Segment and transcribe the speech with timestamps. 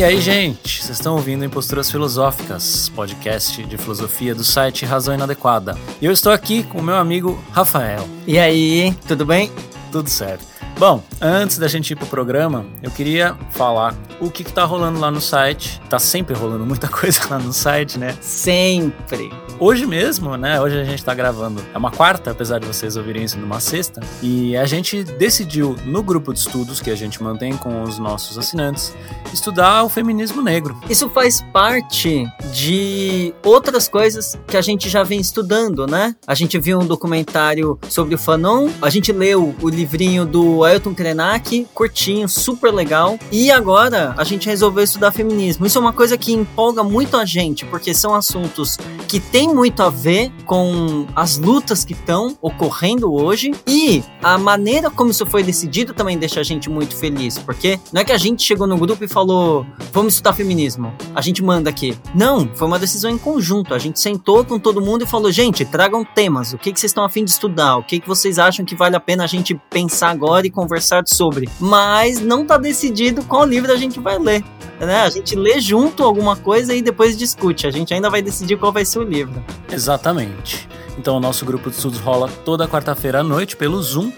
[0.00, 5.76] E aí, gente, vocês estão ouvindo Imposturas Filosóficas, podcast de filosofia do site Razão Inadequada.
[6.00, 8.08] E eu estou aqui com o meu amigo Rafael.
[8.26, 9.52] E aí, tudo bem?
[9.92, 10.49] Tudo certo.
[10.78, 14.98] Bom, antes da gente ir pro programa, eu queria falar o que, que tá rolando
[14.98, 15.80] lá no site.
[15.90, 18.16] Tá sempre rolando muita coisa lá no site, né?
[18.20, 19.30] Sempre.
[19.58, 20.58] Hoje mesmo, né?
[20.58, 21.62] Hoje a gente tá gravando.
[21.74, 24.00] É uma quarta, apesar de vocês ouvirem isso numa sexta.
[24.22, 28.38] E a gente decidiu, no grupo de estudos que a gente mantém com os nossos
[28.38, 28.94] assinantes,
[29.34, 30.80] estudar o feminismo negro.
[30.88, 36.16] Isso faz parte de outras coisas que a gente já vem estudando, né?
[36.26, 40.94] A gente viu um documentário sobre o Fanon, a gente leu o livrinho do Ailton
[40.94, 43.18] Krenak, curtinho, super legal.
[43.30, 45.66] E agora a gente resolveu estudar feminismo.
[45.66, 48.78] Isso é uma coisa que empolga muito a gente, porque são assuntos
[49.08, 54.90] que têm muito a ver com as lutas que estão ocorrendo hoje e a maneira
[54.90, 58.18] como isso foi decidido também deixa a gente muito feliz, porque não é que a
[58.18, 61.96] gente chegou no grupo e falou, vamos estudar feminismo, a gente manda aqui.
[62.14, 63.74] Não, foi uma decisão em conjunto.
[63.74, 66.90] A gente sentou com todo mundo e falou, gente, tragam temas, o que, que vocês
[66.90, 69.54] estão afim de estudar, o que, que vocês acham que vale a pena a gente
[69.70, 71.48] pensar agora e conversar sobre.
[71.58, 74.44] Mas não tá decidido qual livro a gente vai ler.
[74.78, 75.02] Né?
[75.02, 77.66] A gente lê junto alguma coisa e depois discute.
[77.66, 79.42] A gente ainda vai decidir qual vai ser o livro.
[79.70, 80.68] Exatamente.
[80.98, 84.10] Então o nosso grupo de estudos rola toda quarta-feira à noite pelo Zoom.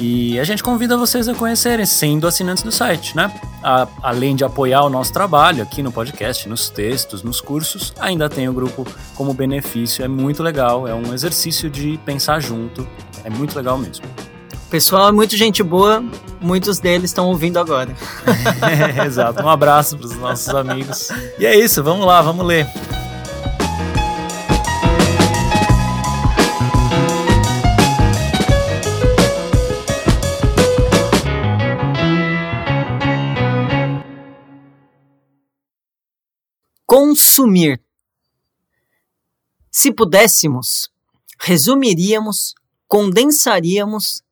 [0.00, 3.32] E a gente convida vocês a conhecerem, sendo assinantes do site, né?
[3.62, 8.28] A, além de apoiar o nosso trabalho aqui no podcast, nos textos, nos cursos, ainda
[8.28, 10.04] tem o grupo como benefício.
[10.04, 12.86] É muito legal, é um exercício de pensar junto.
[13.22, 14.04] É muito legal mesmo.
[14.72, 16.02] Pessoal é muito gente boa,
[16.40, 17.94] muitos deles estão ouvindo agora.
[18.96, 19.42] é, exato.
[19.42, 21.10] Um abraço para os nossos amigos.
[21.38, 22.66] E é isso, vamos lá, vamos ler.
[36.86, 37.78] Consumir.
[39.70, 40.90] Se pudéssemos,
[41.38, 42.54] resumiríamos,
[42.88, 44.22] condensaríamos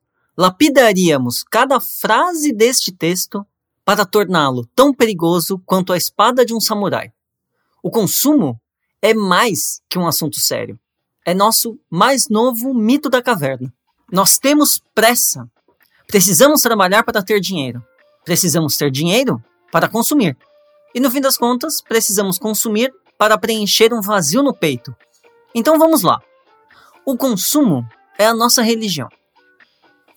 [0.41, 3.47] lapidaríamos cada frase deste texto
[3.85, 7.13] para torná-lo tão perigoso quanto a espada de um samurai.
[7.83, 8.59] O consumo
[9.03, 10.81] é mais que um assunto sério.
[11.27, 13.71] É nosso mais novo mito da caverna.
[14.11, 15.47] Nós temos pressa.
[16.07, 17.85] Precisamos trabalhar para ter dinheiro.
[18.25, 20.39] Precisamos ter dinheiro para consumir.
[20.95, 24.97] E no fim das contas, precisamos consumir para preencher um vazio no peito.
[25.55, 26.19] Então vamos lá.
[27.05, 27.87] O consumo
[28.17, 29.11] é a nossa religião.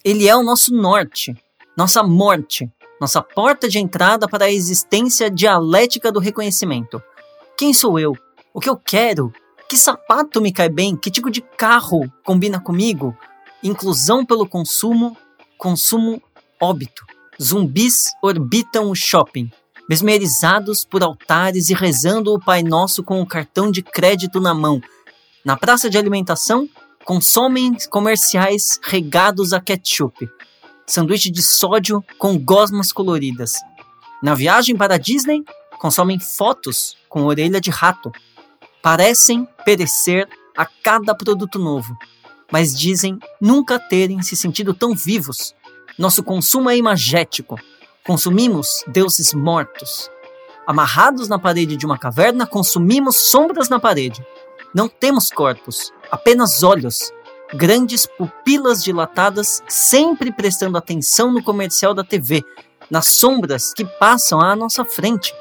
[0.03, 1.33] Ele é o nosso norte,
[1.77, 2.69] nossa morte,
[2.99, 7.01] nossa porta de entrada para a existência dialética do reconhecimento.
[7.57, 8.13] Quem sou eu?
[8.53, 9.31] O que eu quero?
[9.69, 10.97] Que sapato me cai bem?
[10.97, 13.17] Que tipo de carro combina comigo?
[13.63, 15.15] Inclusão pelo consumo,
[15.57, 16.21] consumo
[16.61, 17.05] óbito.
[17.41, 19.49] Zumbis orbitam o shopping,
[19.89, 24.81] mesmerizados por altares e rezando o Pai Nosso com o cartão de crédito na mão.
[25.45, 26.67] Na praça de alimentação,
[27.05, 30.29] consomem comerciais regados a ketchup,
[30.87, 33.53] sanduíche de sódio com gosmas coloridas.
[34.21, 35.43] Na viagem para a Disney,
[35.79, 38.11] consomem fotos com orelha de rato.
[38.81, 41.97] Parecem perecer a cada produto novo,
[42.51, 45.53] mas dizem nunca terem se sentido tão vivos.
[45.97, 47.59] Nosso consumo é imagético.
[48.05, 50.09] Consumimos deuses mortos.
[50.65, 54.25] Amarrados na parede de uma caverna, consumimos sombras na parede.
[54.73, 57.11] Não temos corpos, apenas olhos,
[57.53, 62.43] grandes pupilas dilatadas, sempre prestando atenção no comercial da TV,
[62.89, 65.31] nas sombras que passam à nossa frente.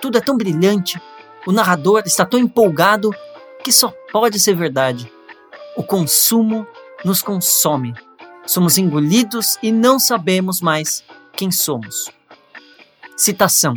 [0.00, 1.00] Tudo é tão brilhante,
[1.46, 3.14] o narrador está tão empolgado
[3.62, 5.10] que só pode ser verdade.
[5.76, 6.66] O consumo
[7.04, 7.94] nos consome.
[8.44, 11.04] Somos engolidos e não sabemos mais
[11.36, 12.10] quem somos.
[13.16, 13.74] Citação: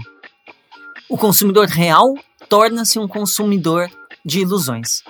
[1.07, 2.15] O consumidor real
[2.49, 3.89] torna-se um consumidor
[4.27, 5.03] de ilusões.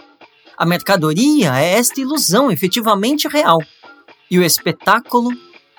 [0.56, 3.58] A mercadoria é esta ilusão efetivamente real,
[4.30, 5.32] e o espetáculo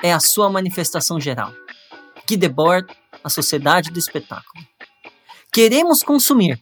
[0.02, 1.52] é a sua manifestação geral.
[2.26, 2.92] Guy Debord,
[3.22, 4.64] A Sociedade do Espetáculo.
[5.52, 6.60] Queremos consumir,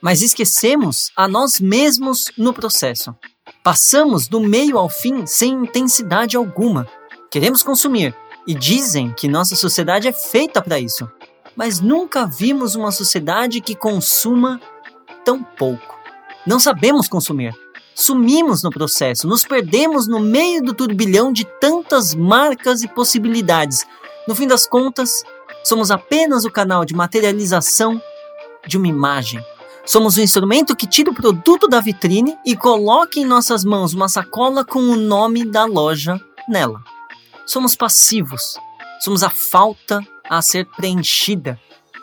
[0.00, 3.14] mas esquecemos a nós mesmos no processo.
[3.62, 6.88] Passamos do meio ao fim sem intensidade alguma.
[7.30, 8.16] Queremos consumir,
[8.46, 11.10] e dizem que nossa sociedade é feita para isso.
[11.54, 14.60] Mas nunca vimos uma sociedade que consuma
[15.24, 16.03] tão pouco.
[16.46, 17.54] Não sabemos consumir.
[17.94, 23.86] Sumimos no processo, nos perdemos no meio do turbilhão de tantas marcas e possibilidades.
[24.26, 25.24] No fim das contas,
[25.62, 28.02] somos apenas o canal de materialização
[28.66, 29.40] de uma imagem.
[29.86, 34.08] Somos o instrumento que tira o produto da vitrine e coloca em nossas mãos uma
[34.08, 36.82] sacola com o nome da loja nela.
[37.46, 38.58] Somos passivos.
[39.00, 41.60] Somos a falta a ser preenchida.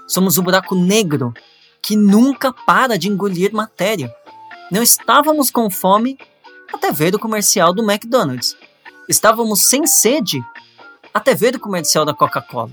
[0.07, 1.33] Somos o buraco negro
[1.81, 4.13] que nunca para de engolir matéria.
[4.71, 6.17] Não estávamos com fome
[6.73, 8.55] até ver o comercial do McDonald's.
[9.09, 10.41] Estávamos sem sede
[11.13, 12.71] até ver o comercial da Coca-Cola.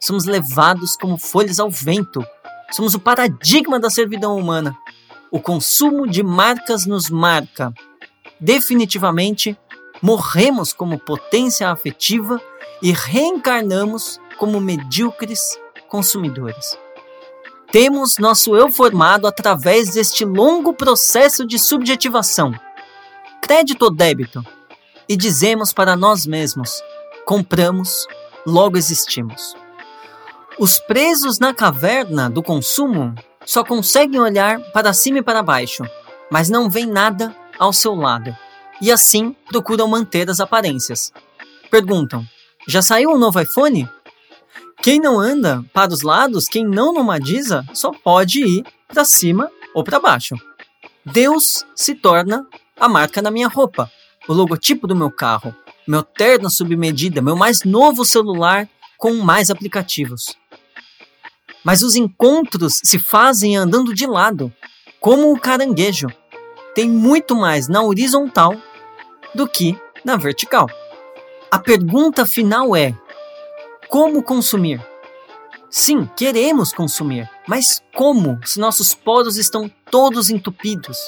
[0.00, 2.24] Somos levados como folhas ao vento.
[2.70, 4.74] Somos o paradigma da servidão humana.
[5.30, 7.74] O consumo de marcas nos marca.
[8.40, 9.54] Definitivamente,
[10.00, 12.40] morremos como potência afetiva
[12.80, 15.58] e reencarnamos como medíocres
[15.88, 16.78] consumidores.
[17.70, 22.54] Temos nosso eu formado através deste longo processo de subjetivação,
[23.42, 24.42] crédito ou débito,
[25.06, 26.82] e dizemos para nós mesmos:
[27.26, 28.06] compramos,
[28.46, 29.54] logo existimos.
[30.58, 35.84] Os presos na caverna do consumo só conseguem olhar para cima e para baixo,
[36.30, 38.34] mas não veem nada ao seu lado,
[38.80, 41.12] e assim procuram manter as aparências.
[41.70, 42.24] Perguntam:
[42.66, 43.86] já saiu um novo iPhone?
[44.88, 49.84] Quem não anda para os lados, quem não nomadiza, só pode ir para cima ou
[49.84, 50.34] para baixo.
[51.04, 52.46] Deus se torna
[52.80, 53.92] a marca da minha roupa,
[54.26, 55.54] o logotipo do meu carro,
[55.86, 60.34] meu terno submedida, meu mais novo celular com mais aplicativos.
[61.62, 64.50] Mas os encontros se fazem andando de lado,
[64.98, 66.08] como o caranguejo.
[66.74, 68.56] Tem muito mais na horizontal
[69.34, 70.66] do que na vertical.
[71.50, 72.94] A pergunta final é:
[73.88, 74.84] como consumir?
[75.70, 80.98] Sim, queremos consumir, mas como se nossos poros estão todos entupidos?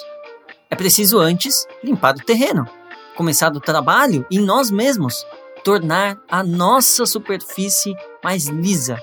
[0.68, 2.68] É preciso antes limpar o terreno,
[3.16, 5.26] começar o trabalho em nós mesmos,
[5.64, 8.98] tornar a nossa superfície mais lisa.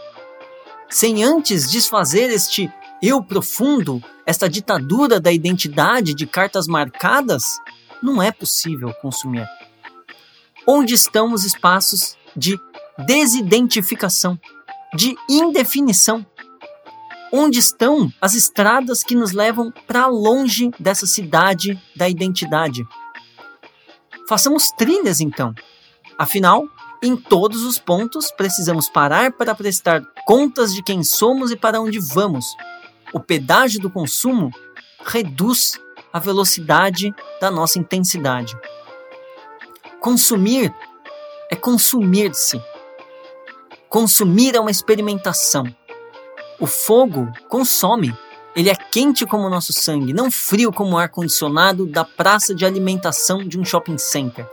[0.89, 2.71] Sem antes desfazer este
[3.01, 7.43] eu profundo, esta ditadura da identidade de cartas marcadas,
[8.01, 9.47] não é possível consumir.
[10.65, 12.57] Onde estão os espaços de
[12.97, 14.39] desidentificação,
[14.93, 16.25] de indefinição.
[17.31, 22.85] Onde estão as estradas que nos levam para longe dessa cidade da identidade?
[24.29, 25.53] Façamos trilhas então.
[26.17, 26.65] Afinal,
[27.03, 31.99] em todos os pontos precisamos parar para prestar contas de quem somos e para onde
[31.99, 32.45] vamos.
[33.13, 34.51] O pedágio do consumo
[35.05, 35.79] reduz
[36.11, 38.57] a velocidade da nossa intensidade.
[39.99, 40.73] Consumir
[41.51, 42.61] é consumir-se.
[43.89, 45.63] Consumir é uma experimentação.
[46.59, 48.13] O fogo consome.
[48.55, 52.65] Ele é quente como o nosso sangue, não frio como o ar-condicionado da praça de
[52.65, 54.49] alimentação de um shopping center.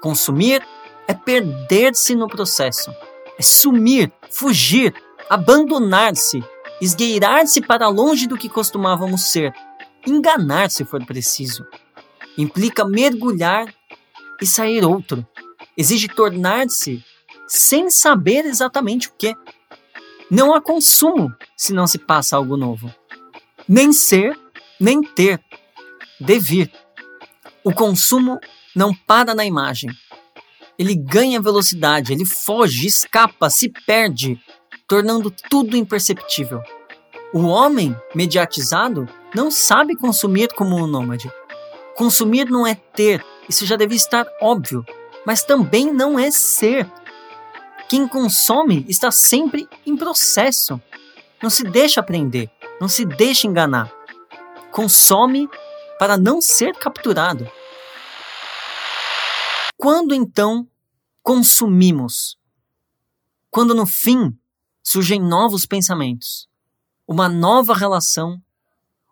[0.00, 0.66] Consumir
[1.06, 2.90] é perder-se no processo.
[3.38, 4.94] É sumir, fugir,
[5.28, 6.42] abandonar-se,
[6.80, 9.52] esgueirar-se para longe do que costumávamos ser,
[10.06, 11.66] enganar se for preciso.
[12.38, 13.72] Implica mergulhar
[14.40, 15.26] e sair outro.
[15.76, 17.04] Exige tornar-se
[17.46, 19.34] sem saber exatamente o que.
[20.30, 22.92] Não há consumo se não se passa algo novo.
[23.68, 24.38] Nem ser,
[24.80, 25.40] nem ter.
[26.20, 26.70] Devir.
[27.62, 28.38] O consumo
[28.74, 29.90] não para na imagem.
[30.78, 34.38] Ele ganha velocidade, ele foge, escapa, se perde,
[34.86, 36.62] tornando tudo imperceptível.
[37.32, 41.30] O homem mediatizado não sabe consumir como um nômade.
[41.96, 44.84] Consumir não é ter, isso já devia estar óbvio,
[45.24, 46.86] mas também não é ser.
[47.88, 50.80] Quem consome está sempre em processo.
[51.40, 52.50] Não se deixa aprender,
[52.80, 53.92] não se deixa enganar.
[54.72, 55.48] Consome
[55.96, 57.48] para não ser capturado.
[59.76, 60.68] Quando então
[61.22, 62.36] consumimos?
[63.50, 64.36] Quando no fim
[64.82, 66.48] surgem novos pensamentos,
[67.06, 68.42] uma nova relação,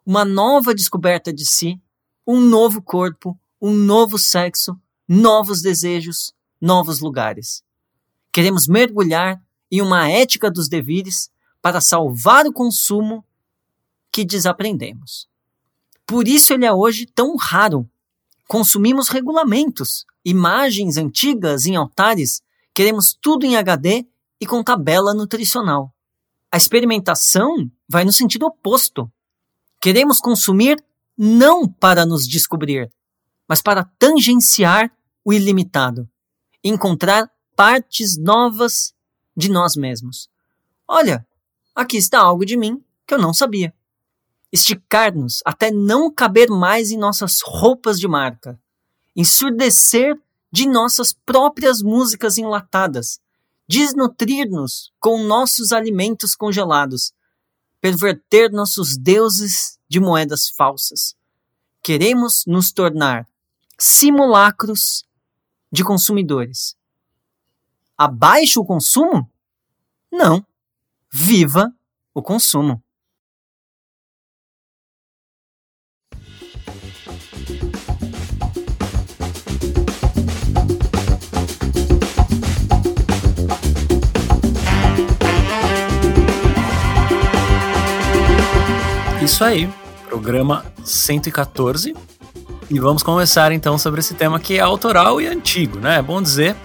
[0.05, 1.81] uma nova descoberta de si,
[2.27, 4.77] um novo corpo, um novo sexo,
[5.09, 7.63] novos desejos, novos lugares.
[8.35, 11.31] Queremos mergulhar em uma ética dos devires
[11.63, 13.25] para salvar o consumo
[14.11, 15.29] que desaprendemos.
[16.05, 17.89] Por isso ele é hoje tão raro.
[18.49, 22.43] Consumimos regulamentos, imagens antigas em altares,
[22.75, 24.05] queremos tudo em HD
[24.41, 25.95] e com tabela nutricional.
[26.51, 29.09] A experimentação vai no sentido oposto.
[29.81, 30.85] Queremos consumir
[31.17, 32.91] não para nos descobrir,
[33.49, 34.91] mas para tangenciar
[35.25, 36.09] o ilimitado,
[36.65, 38.95] encontrar partes novas
[39.37, 40.29] de nós mesmos.
[40.87, 41.27] Olha,
[41.75, 43.75] aqui está algo de mim que eu não sabia.
[44.53, 48.61] Esticar-nos até não caber mais em nossas roupas de marca,
[49.17, 50.17] ensurdecer
[50.53, 53.19] de nossas próprias músicas enlatadas,
[53.67, 57.13] desnutrir-nos com nossos alimentos congelados,
[57.81, 61.17] perverter nossos deuses de moedas falsas.
[61.83, 63.27] Queremos nos tornar
[63.79, 65.05] simulacros
[65.73, 66.77] de consumidores
[67.97, 69.31] Abaixo o consumo?
[70.11, 70.45] Não.
[71.13, 71.73] Viva
[72.13, 72.83] o consumo.
[89.23, 89.69] Isso aí,
[90.09, 91.95] programa 114.
[92.69, 95.99] E vamos conversar então sobre esse tema que é autoral e antigo, né?
[95.99, 96.57] É bom dizer,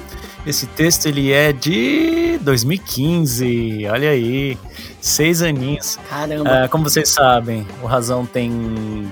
[0.45, 4.57] esse texto ele é de 2015, olha aí,
[5.01, 5.99] seis aninhos.
[6.09, 6.49] Caramba.
[6.49, 9.11] É, como vocês sabem, o Razão tem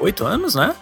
[0.00, 0.74] oito anos, né?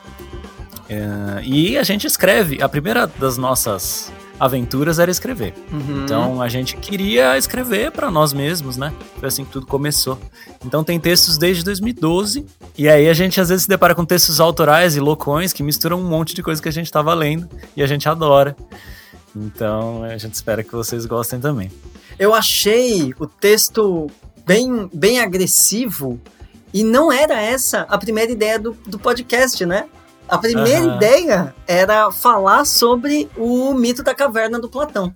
[0.88, 5.54] É, e a gente escreve, a primeira das nossas aventuras era escrever.
[5.72, 6.02] Uhum.
[6.02, 8.92] Então a gente queria escrever para nós mesmos, né?
[9.18, 10.18] Foi assim que tudo começou.
[10.64, 12.44] Então tem textos desde 2012,
[12.76, 16.00] e aí a gente às vezes se depara com textos autorais e loucões que misturam
[16.00, 18.56] um monte de coisa que a gente estava lendo e a gente adora.
[19.34, 21.70] Então a gente espera que vocês gostem também.
[22.18, 24.08] Eu achei o texto
[24.46, 26.20] bem, bem agressivo
[26.72, 29.86] e não era essa a primeira ideia do, do podcast, né?
[30.28, 30.96] A primeira Aham.
[30.96, 35.14] ideia era falar sobre o mito da caverna do Platão.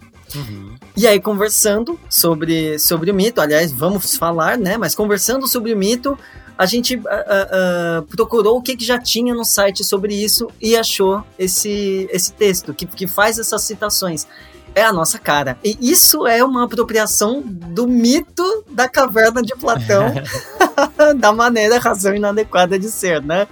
[0.96, 4.76] E aí, conversando sobre, sobre o mito, aliás, vamos falar, né?
[4.76, 6.18] Mas conversando sobre o mito,
[6.58, 10.76] a gente ah, ah, procurou o que, que já tinha no site sobre isso e
[10.76, 14.26] achou esse, esse texto que, que faz essas citações.
[14.74, 15.56] É a nossa cara.
[15.64, 20.12] E isso é uma apropriação do mito da caverna de Platão,
[21.16, 23.46] da maneira, razão inadequada de ser, né?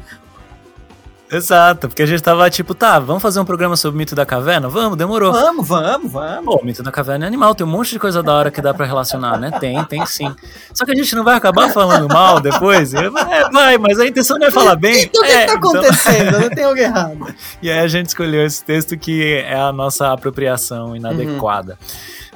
[1.30, 4.24] Exato, porque a gente tava tipo, tá, vamos fazer um programa sobre o mito da
[4.24, 4.68] caverna?
[4.68, 5.32] Vamos, demorou.
[5.32, 6.44] Vamos, vamos, vamos.
[6.44, 8.62] Pô, o mito da caverna é animal, tem um monte de coisa da hora que
[8.62, 9.50] dá pra relacionar, né?
[9.58, 10.32] Tem, tem sim.
[10.72, 12.94] Só que a gente não vai acabar falando mal depois?
[12.94, 13.10] É,
[13.50, 15.02] vai, mas a intenção não é falar bem.
[15.02, 16.38] Então o que, é, que tá acontecendo?
[16.40, 17.34] Não tem algo errado.
[17.60, 21.76] E aí a gente escolheu esse texto que é a nossa apropriação inadequada.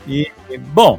[0.07, 0.31] E,
[0.73, 0.99] bom,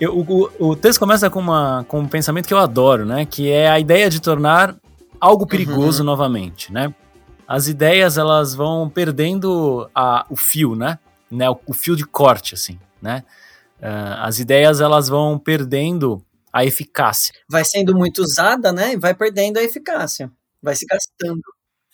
[0.00, 3.26] eu- o, o texto começa com, uma, com um pensamento que eu adoro, né?
[3.26, 4.74] Que é a ideia de tornar
[5.22, 6.92] algo perigoso novamente, né?
[7.46, 10.98] As ideias, elas vão perdendo a, o fio, né?
[11.30, 11.48] né?
[11.48, 13.24] O, o fio de corte, assim, né?
[13.80, 16.20] Ah, as ideias, elas vão perdendo
[16.52, 17.32] a eficácia.
[17.48, 18.94] Vai sendo muito usada, né?
[18.94, 20.30] E vai perdendo a eficácia.
[20.60, 21.40] Vai se gastando.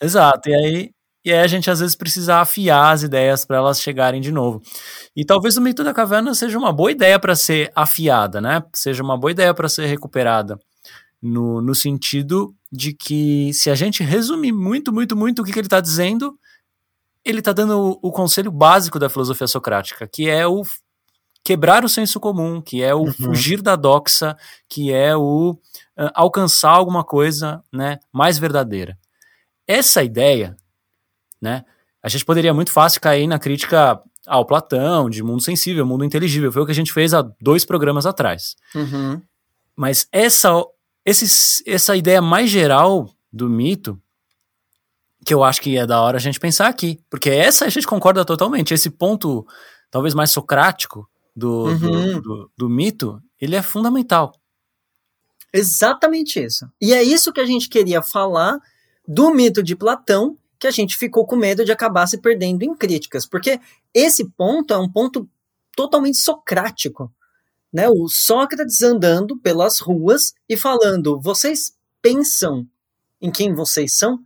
[0.01, 0.91] Exato, e aí,
[1.25, 4.61] e aí a gente às vezes precisa afiar as ideias para elas chegarem de novo.
[5.15, 8.63] E talvez o mito da caverna seja uma boa ideia para ser afiada, né?
[8.73, 10.57] Seja uma boa ideia para ser recuperada.
[11.21, 15.59] No, no sentido de que se a gente resumir muito, muito, muito o que, que
[15.59, 16.37] ele está dizendo,
[17.25, 20.63] ele está dando o, o conselho básico da filosofia socrática, que é o
[21.43, 23.13] quebrar o senso comum, que é o Uhum.
[23.13, 24.35] fugir da doxa,
[24.67, 25.57] que é o
[25.97, 28.97] ah, alcançar alguma coisa né, mais verdadeira.
[29.67, 30.55] Essa ideia,
[31.41, 31.63] né,
[32.03, 36.51] a gente poderia muito fácil cair na crítica ao Platão, de mundo sensível, mundo inteligível,
[36.51, 38.55] foi o que a gente fez há dois programas atrás.
[38.75, 39.21] Uhum.
[39.75, 40.51] Mas essa,
[41.05, 43.99] esses, essa ideia mais geral do mito,
[45.25, 46.99] que eu acho que é da hora a gente pensar aqui.
[47.09, 48.73] Porque essa a gente concorda totalmente.
[48.73, 49.45] Esse ponto,
[49.91, 52.21] talvez mais socrático do, do- Uhum.
[52.21, 54.33] do, do mito, ele é fundamental.
[55.51, 56.67] Exatamente isso.
[56.81, 58.59] E é isso que a gente queria falar
[59.07, 62.75] do mito de Platão, que a gente ficou com medo de acabar se perdendo em
[62.75, 63.59] críticas, porque
[63.93, 65.27] esse ponto é um ponto
[65.75, 67.11] totalmente socrático,
[67.71, 67.87] né?
[67.89, 72.67] O Sócrates andando pelas ruas e falando: "Vocês pensam
[73.21, 74.19] em quem vocês são?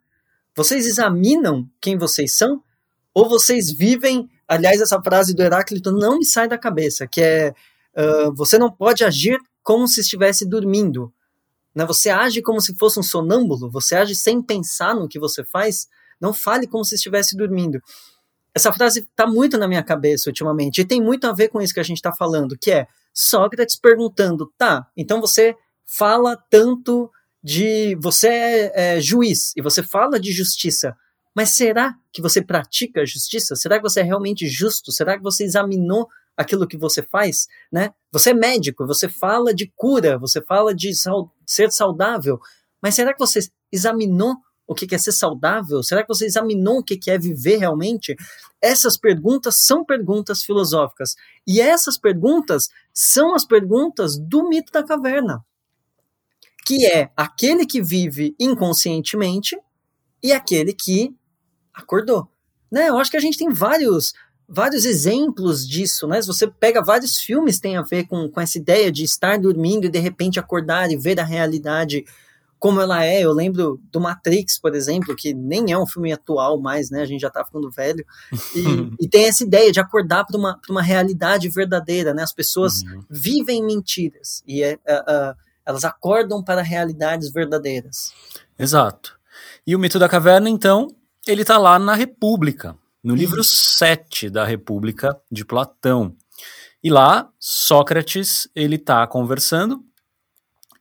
[0.56, 2.62] Vocês examinam quem vocês são?
[3.14, 7.54] Ou vocês vivem, aliás, essa frase do Heráclito não me sai da cabeça, que é
[7.96, 11.14] ah, você não pode agir como se estivesse dormindo.
[11.74, 11.86] Né?
[11.86, 15.88] Você age como se fosse um sonâmbulo, você age sem pensar no que você faz.
[16.20, 17.82] Não fale como se estivesse dormindo.
[18.56, 21.74] Essa frase está muito na minha cabeça ultimamente e tem muito a ver com isso
[21.74, 25.56] que a gente está falando, que é Sócrates perguntando: tá, então você
[25.86, 27.10] fala tanto
[27.44, 27.96] de.
[28.02, 30.96] Você é, é juiz e você fala de justiça,
[31.36, 33.56] mas será que você pratica a justiça?
[33.56, 34.92] Será que você é realmente justo?
[34.92, 37.92] Será que você examinou aquilo que você faz, né?
[38.12, 40.92] Você é médico, você fala de cura, você fala de
[41.46, 42.40] ser saudável,
[42.82, 43.40] mas será que você
[43.72, 44.36] examinou
[44.68, 45.84] o que é ser saudável?
[45.84, 48.16] Será que você examinou o que que é viver realmente?
[48.62, 51.16] Essas perguntas são perguntas filosóficas.
[51.46, 55.44] E essas perguntas são as perguntas do mito da caverna,
[56.66, 59.58] que é aquele que vive inconscientemente
[60.22, 61.14] e aquele que
[61.74, 62.30] acordou.
[62.72, 62.88] Né?
[62.90, 64.14] Eu acho que a gente tem vários
[64.48, 66.22] vários exemplos disso, né?
[66.22, 69.86] Se você pega vários filmes tem a ver com, com essa ideia de estar dormindo
[69.86, 72.06] e de repente acordar e ver a realidade
[72.64, 73.20] como ela é.
[73.20, 77.02] Eu lembro do Matrix, por exemplo, que nem é um filme atual mais, né?
[77.02, 78.06] A gente já tá ficando velho.
[78.56, 78.64] E,
[79.04, 82.24] e tem essa ideia de acordar para uma, pra uma realidade verdadeira, né?
[82.24, 83.04] As pessoas Uhum.
[83.10, 84.42] vivem mentiras.
[84.48, 85.34] E é, é, é,
[85.66, 88.14] Elas acordam para realidades verdadeiras.
[88.58, 89.20] Exato.
[89.68, 90.88] E o mito da caverna, então,
[91.28, 96.16] ele está lá na República, no livro 7 da República de Platão.
[96.82, 99.84] E lá, Sócrates, ele está conversando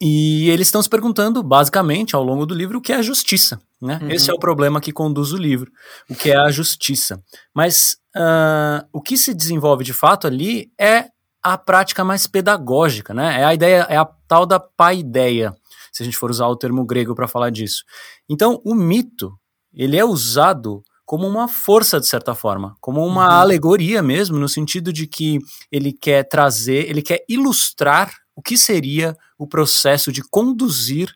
[0.04, 3.62] e eles estão se perguntando, basicamente, ao longo do livro, o que é a justiça.
[3.80, 4.00] Né?
[4.02, 4.11] Uhum.
[4.11, 5.71] Esse é o problema que conduz o livro,
[6.11, 7.23] o que é a justiça.
[7.54, 11.04] Mas uh, o que se desenvolve de fato ali é
[11.40, 13.42] a prática mais pedagógica, né?
[13.42, 15.54] É a ideia, é a tal da paideia,
[15.92, 17.85] se a gente for usar o termo grego para falar disso.
[18.28, 19.32] Então, o mito,
[19.73, 23.40] ele é usado como uma força, de certa forma, como uma uhum.
[23.40, 25.38] alegoria mesmo, no sentido de que
[25.71, 31.15] ele quer trazer, ele quer ilustrar o que seria o processo de conduzir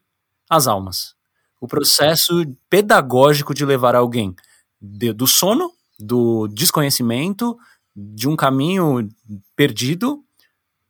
[0.49, 1.15] as almas.
[1.61, 4.35] O processo pedagógico de levar alguém
[4.81, 7.57] de, do sono, do desconhecimento,
[7.95, 9.09] de um caminho
[9.55, 10.23] perdido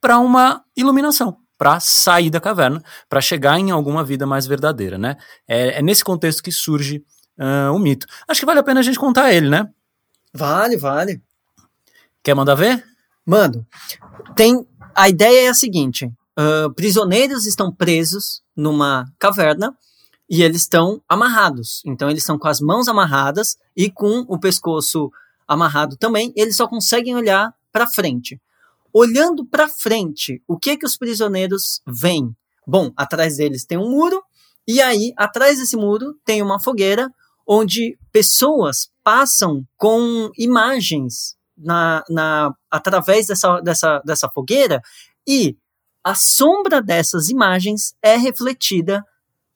[0.00, 5.16] para uma iluminação, para sair da caverna, para chegar em alguma vida mais verdadeira, né?
[5.46, 7.04] É, é nesse contexto que surge
[7.38, 8.06] uh, o mito.
[8.26, 9.68] Acho que vale a pena a gente contar ele, né?
[10.34, 11.22] Vale, vale.
[12.22, 12.84] Quer mandar ver?
[13.24, 13.66] Mando.
[14.34, 19.76] Tem a ideia é a seguinte: uh, prisioneiros estão presos numa caverna
[20.28, 21.82] e eles estão amarrados.
[21.84, 25.10] Então eles estão com as mãos amarradas e com o pescoço
[25.46, 26.32] amarrado também.
[26.34, 28.40] Eles só conseguem olhar para frente.
[28.92, 32.34] Olhando para frente, o que que os prisioneiros veem?
[32.66, 34.22] Bom, atrás deles tem um muro
[34.66, 37.12] e aí atrás desse muro tem uma fogueira
[37.46, 44.82] onde pessoas passam com imagens na, na, através dessa, dessa, dessa fogueira
[45.26, 45.56] e
[46.04, 49.04] a sombra dessas imagens é refletida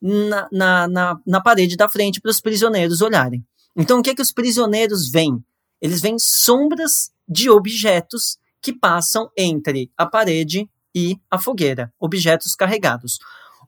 [0.00, 3.44] na, na, na, na parede da frente para os prisioneiros olharem.
[3.76, 5.44] Então, o que, é que os prisioneiros veem?
[5.80, 13.18] Eles veem sombras de objetos que passam entre a parede e a fogueira, objetos carregados.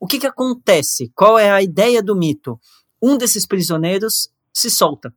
[0.01, 1.11] O que, que acontece?
[1.15, 2.59] Qual é a ideia do mito?
[3.01, 5.15] Um desses prisioneiros se solta.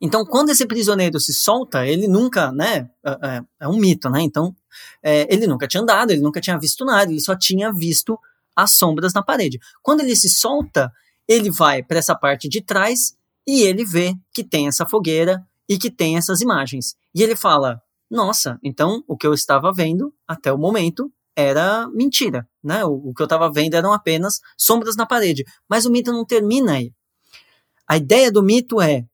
[0.00, 2.90] Então, quando esse prisioneiro se solta, ele nunca, né?
[3.04, 4.20] É, é, é um mito, né?
[4.20, 4.54] Então,
[5.02, 8.18] é, ele nunca tinha andado, ele nunca tinha visto nada, ele só tinha visto
[8.54, 9.58] as sombras na parede.
[9.82, 10.92] Quando ele se solta,
[11.26, 13.14] ele vai para essa parte de trás
[13.46, 16.94] e ele vê que tem essa fogueira e que tem essas imagens.
[17.14, 17.80] E ele fala:
[18.10, 22.84] Nossa, então o que eu estava vendo até o momento era mentira, né?
[22.84, 25.44] O, o que eu estava vendo eram apenas sombras na parede.
[25.68, 26.92] Mas o mito não termina aí.
[27.86, 29.06] A ideia do mito é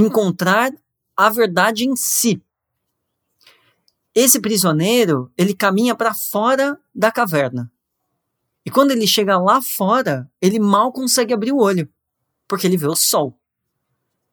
[0.00, 0.72] encontrar
[1.16, 2.42] a verdade em si.
[4.14, 7.70] Esse prisioneiro, ele caminha para fora da caverna.
[8.64, 11.88] E quando ele chega lá fora, ele mal consegue abrir o olho,
[12.46, 13.38] porque ele vê o sol.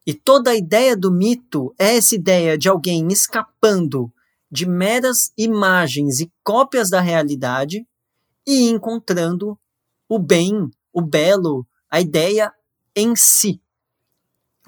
[0.06, 4.14] E toda a ideia do mito é essa ideia de alguém escapando
[4.52, 7.88] de meras imagens e cópias da realidade
[8.46, 9.58] e encontrando
[10.08, 12.54] o bem, o belo, a ideia
[12.96, 13.60] em si.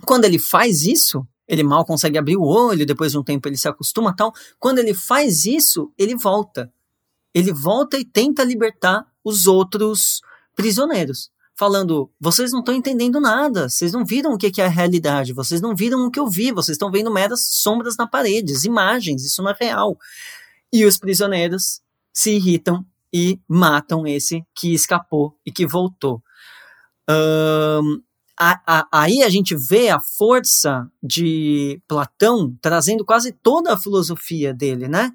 [0.06, 3.58] Quando ele faz isso, ele mal consegue abrir o olho, depois de um tempo ele
[3.58, 4.34] se acostuma tal.
[4.60, 6.72] Quando ele faz isso, ele volta.
[7.34, 10.22] Ele volta e tenta libertar os outros
[10.56, 15.34] prisioneiros, falando: vocês não estão entendendo nada, vocês não viram o que é a realidade,
[15.34, 19.24] vocês não viram o que eu vi, vocês estão vendo meras sombras na parede, imagens,
[19.24, 19.98] isso não é real.
[20.72, 21.82] E os prisioneiros
[22.12, 26.22] se irritam e matam esse que escapou e que voltou.
[27.10, 28.02] Um,
[28.38, 34.54] a, a, aí a gente vê a força de Platão trazendo quase toda a filosofia
[34.54, 35.12] dele, né?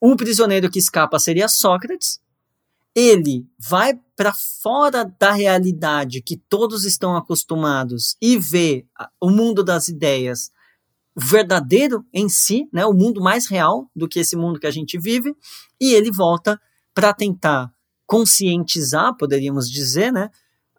[0.00, 2.20] O prisioneiro que escapa seria Sócrates.
[2.94, 8.86] Ele vai para fora da realidade que todos estão acostumados e vê
[9.20, 10.50] o mundo das ideias
[11.14, 12.86] verdadeiro em si, né?
[12.86, 15.34] O mundo mais real do que esse mundo que a gente vive,
[15.80, 16.60] e ele volta
[16.94, 17.72] para tentar
[18.06, 20.30] conscientizar, poderíamos dizer, né?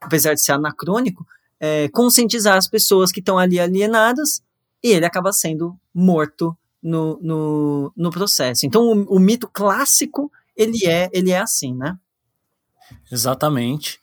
[0.01, 1.25] Apesar de ser anacrônico,
[1.59, 4.41] é, conscientizar as pessoas que estão ali alienadas
[4.83, 8.65] e ele acaba sendo morto no, no, no processo.
[8.65, 11.97] Então, o, o, mito clássico, ele é, ele é assim, né?
[13.11, 13.99] Exatamente.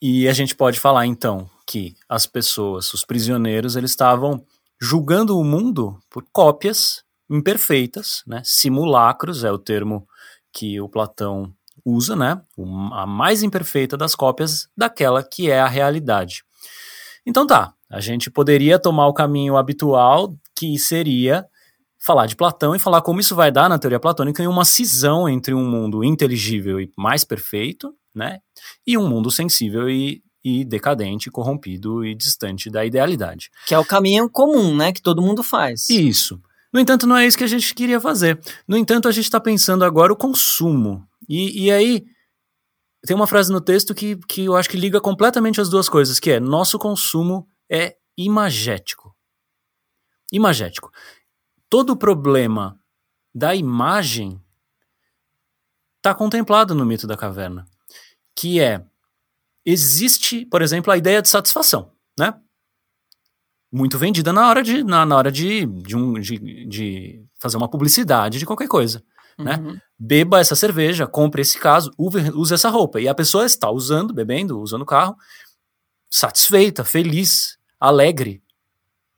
[0.00, 4.44] E a gente pode falar, então, que as pessoas, os prisioneiros, eles estavam
[4.80, 8.42] julgando o mundo por cópias imperfeitas, né?
[8.44, 10.06] Simulacros é o termo
[10.52, 11.52] que o Platão
[11.84, 12.40] usa, né,
[12.92, 16.44] a mais imperfeita das cópias daquela que é a realidade.
[17.26, 21.46] Então tá, a gente poderia tomar o caminho habitual, que seria
[21.98, 25.28] falar de Platão e falar como isso vai dar na teoria platônica em uma cisão
[25.28, 28.38] entre um mundo inteligível e mais perfeito, né,
[28.86, 33.50] e um mundo sensível e, e decadente, corrompido e distante da idealidade.
[33.66, 35.88] Que é o caminho comum, né, que todo mundo faz.
[35.88, 36.40] Isso.
[36.72, 38.40] No entanto, não é isso que a gente queria fazer.
[38.66, 41.06] No entanto, a gente está pensando agora o consumo.
[41.28, 42.04] E, e aí,
[43.06, 46.18] tem uma frase no texto que, que eu acho que liga completamente as duas coisas,
[46.18, 49.14] que é nosso consumo é imagético.
[50.30, 50.90] Imagético.
[51.68, 52.78] Todo problema
[53.34, 54.40] da imagem
[55.98, 57.64] está contemplado no mito da caverna,
[58.34, 58.84] que é
[59.64, 62.34] existe, por exemplo, a ideia de satisfação, né?
[63.72, 67.68] Muito vendida na hora de, na, na hora de, de, um, de, de fazer uma
[67.68, 69.02] publicidade de qualquer coisa.
[69.38, 69.56] Né?
[69.56, 69.78] Uhum.
[69.98, 73.00] Beba essa cerveja, compre esse caso, use essa roupa.
[73.00, 75.16] E a pessoa está usando, bebendo, usando o carro,
[76.10, 78.42] satisfeita, feliz, alegre,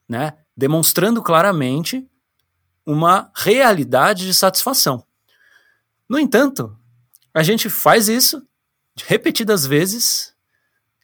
[0.08, 0.34] né?
[0.56, 2.08] Demonstrando claramente
[2.86, 5.04] uma realidade de satisfação.
[6.08, 6.78] No entanto,
[7.32, 8.46] a gente faz isso
[9.06, 10.32] repetidas vezes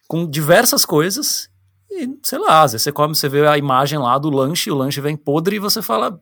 [0.07, 1.50] com diversas coisas
[1.91, 4.75] e, sei lá, às vezes você come, você vê a imagem lá do lanche, o
[4.75, 6.19] lanche vem podre e você fala,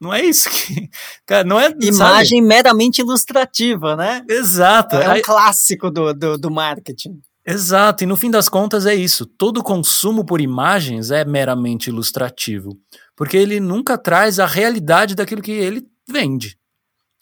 [0.00, 0.88] não é isso que.
[1.26, 1.68] Cara, não é.
[1.80, 2.48] Imagem sabe?
[2.48, 4.24] meramente ilustrativa, né?
[4.28, 4.96] Exato.
[4.96, 7.20] É um clássico do, do, do, marketing.
[7.46, 9.26] Exato, e no fim das contas é isso.
[9.26, 12.76] Todo consumo por imagens é meramente ilustrativo.
[13.14, 16.58] Porque ele nunca traz a realidade daquilo que ele vende.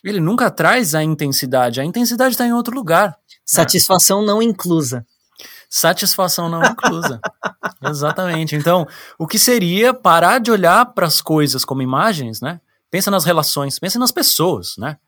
[0.04, 1.80] Ele nunca traz a intensidade.
[1.80, 3.14] A intensidade está em outro lugar.
[3.44, 4.28] Satisfação né?
[4.28, 5.04] não inclusa
[5.70, 7.20] satisfação não inclusa.
[7.80, 8.56] Exatamente.
[8.56, 12.60] Então, o que seria parar de olhar para as coisas como imagens, né?
[12.90, 14.98] Pensa nas relações, pensa nas pessoas, né?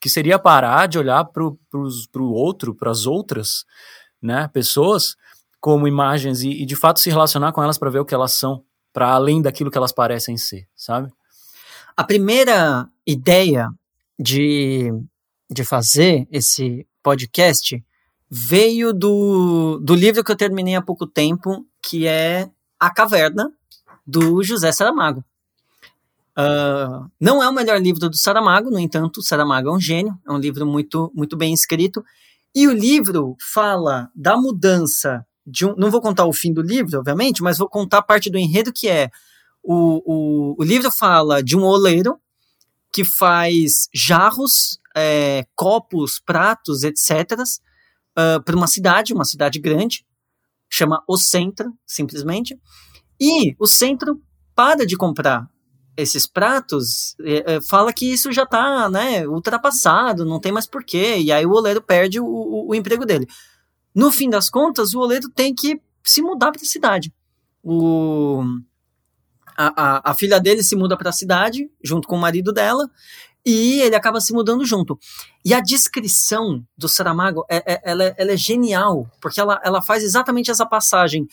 [0.00, 3.66] Que seria parar de olhar para o outro, para as outras,
[4.22, 4.48] né?
[4.48, 5.16] Pessoas
[5.60, 8.32] como imagens e, e de fato se relacionar com elas para ver o que elas
[8.32, 11.10] são, para além daquilo que elas parecem ser, sabe?
[11.96, 13.68] A primeira ideia
[14.18, 14.92] de,
[15.50, 17.82] de fazer esse podcast
[18.36, 23.48] veio do, do livro que eu terminei há pouco tempo, que é A Caverna,
[24.04, 25.24] do José Saramago.
[26.36, 30.32] Uh, não é o melhor livro do Saramago, no entanto, Saramago é um gênio, é
[30.32, 32.04] um livro muito, muito bem escrito.
[32.52, 35.76] E o livro fala da mudança de um.
[35.76, 38.88] Não vou contar o fim do livro, obviamente, mas vou contar parte do enredo que
[38.88, 39.10] é.
[39.62, 42.18] O, o, o livro fala de um oleiro
[42.92, 47.40] que faz jarros, é, copos, pratos, etc.,
[48.18, 50.04] uh, para uma cidade, uma cidade grande,
[50.70, 52.58] chama O Centro, simplesmente,
[53.20, 54.20] e o centro
[54.54, 55.48] para de comprar
[55.96, 61.18] esses pratos, é, é, fala que isso já está né, ultrapassado, não tem mais porquê,
[61.18, 63.28] e aí o oleiro perde o, o, o emprego dele.
[63.94, 67.14] No fim das contas, o oleiro tem que se mudar para a cidade.
[67.62, 68.42] O,
[69.56, 72.90] a, a, a, filha dele se muda para a cidade, junto com o marido dela,
[73.44, 74.98] e ele acaba se mudando junto.
[75.44, 79.82] E a descrição do Saramago, é, é, ela, é, ela, é genial, porque ela, ela
[79.82, 81.26] faz exatamente essa passagem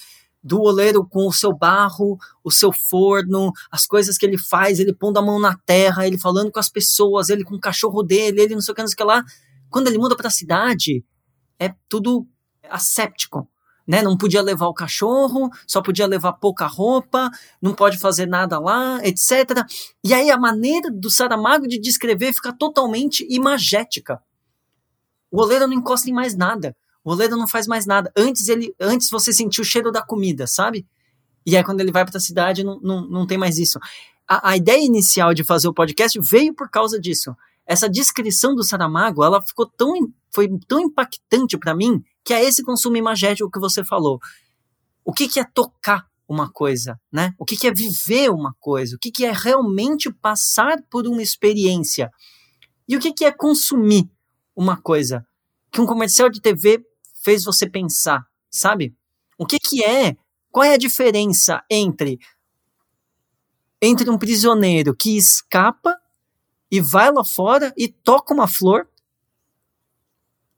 [0.43, 4.93] do oleiro com o seu barro, o seu forno, as coisas que ele faz, ele
[4.93, 8.41] pondo a mão na terra, ele falando com as pessoas, ele com o cachorro dele,
[8.41, 9.23] ele não sei o que, não sei o que lá.
[9.69, 11.05] Quando ele muda para a cidade,
[11.59, 12.27] é tudo
[12.69, 13.47] asséptico
[13.91, 14.01] né?
[14.01, 17.29] Não podia levar o cachorro, só podia levar pouca roupa,
[17.61, 19.67] não pode fazer nada lá, etc.
[20.01, 24.23] E aí a maneira do Saramago de descrever fica totalmente imagética.
[25.29, 26.73] O oleiro não encosta em mais nada.
[27.03, 28.09] O oleiro não faz mais nada.
[28.15, 30.87] Antes ele, antes você sentiu o cheiro da comida, sabe?
[31.45, 33.77] E aí quando ele vai para a cidade não, não, não tem mais isso.
[34.25, 37.35] A, a ideia inicial de fazer o podcast veio por causa disso.
[37.65, 39.93] Essa descrição do Saramago, ela ficou tão
[40.33, 44.19] foi tão impactante para mim que é esse consumo imagético que você falou.
[45.03, 47.33] O que, que é tocar uma coisa, né?
[47.37, 48.95] O que, que é viver uma coisa?
[48.95, 52.09] O que, que é realmente passar por uma experiência?
[52.87, 54.09] E o que, que é consumir
[54.55, 55.25] uma coisa?
[55.71, 56.81] Que um comercial de TV
[57.23, 58.95] fez você pensar, sabe?
[59.37, 60.15] O que, que é?
[60.51, 62.19] Qual é a diferença entre
[63.81, 65.97] entre um prisioneiro que escapa
[66.71, 68.87] e vai lá fora e toca uma flor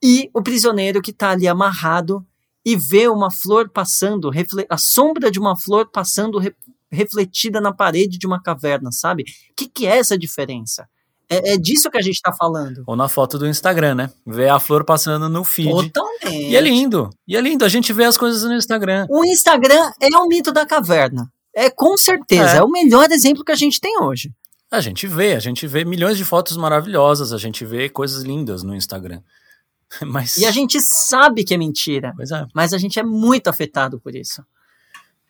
[0.02, 2.26] e o prisioneiro que está ali amarrado
[2.64, 4.30] e vê uma flor passando,
[4.70, 6.54] a sombra de uma flor passando re
[6.92, 9.24] refletida na parede de uma caverna, sabe?
[9.24, 10.88] O que, que é essa diferença?
[11.28, 12.84] É, é, disso que a gente está falando.
[12.86, 14.12] Ou na foto do Instagram, né?
[14.24, 15.90] Ver a flor passando no feed.
[15.90, 16.52] Totalmente.
[16.52, 17.10] E é lindo.
[17.28, 17.66] E é lindo.
[17.66, 19.08] A gente vê as coisas no Instagram.
[19.10, 21.32] O Instagram é o mito da caverna.
[21.52, 22.58] É com certeza.
[22.58, 24.32] É, é o melhor exemplo que a gente tem hoje.
[24.74, 28.64] A gente vê, a gente vê milhões de fotos maravilhosas, a gente vê coisas lindas
[28.64, 29.22] no Instagram.
[30.02, 30.36] Mas...
[30.38, 32.12] E a gente sabe que é mentira.
[32.16, 32.48] Pois é.
[32.56, 34.44] Mas a gente é muito afetado por isso.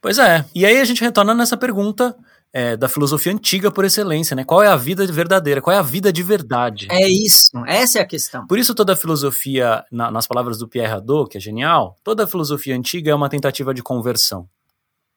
[0.02, 0.46] Pois é.
[0.56, 2.16] E aí a gente retorna nessa pergunta
[2.54, 4.46] é, da filosofia antiga por excelência, né?
[4.46, 5.62] Qual é a vida verdadeira?
[5.62, 6.88] Qual é a vida de verdade?
[6.90, 7.52] É isso.
[7.68, 8.48] Essa é a questão.
[8.48, 12.24] Por isso toda a filosofia, na, nas palavras do Pierre Hadot, que é genial, toda
[12.24, 14.48] a filosofia antiga é uma tentativa de conversão,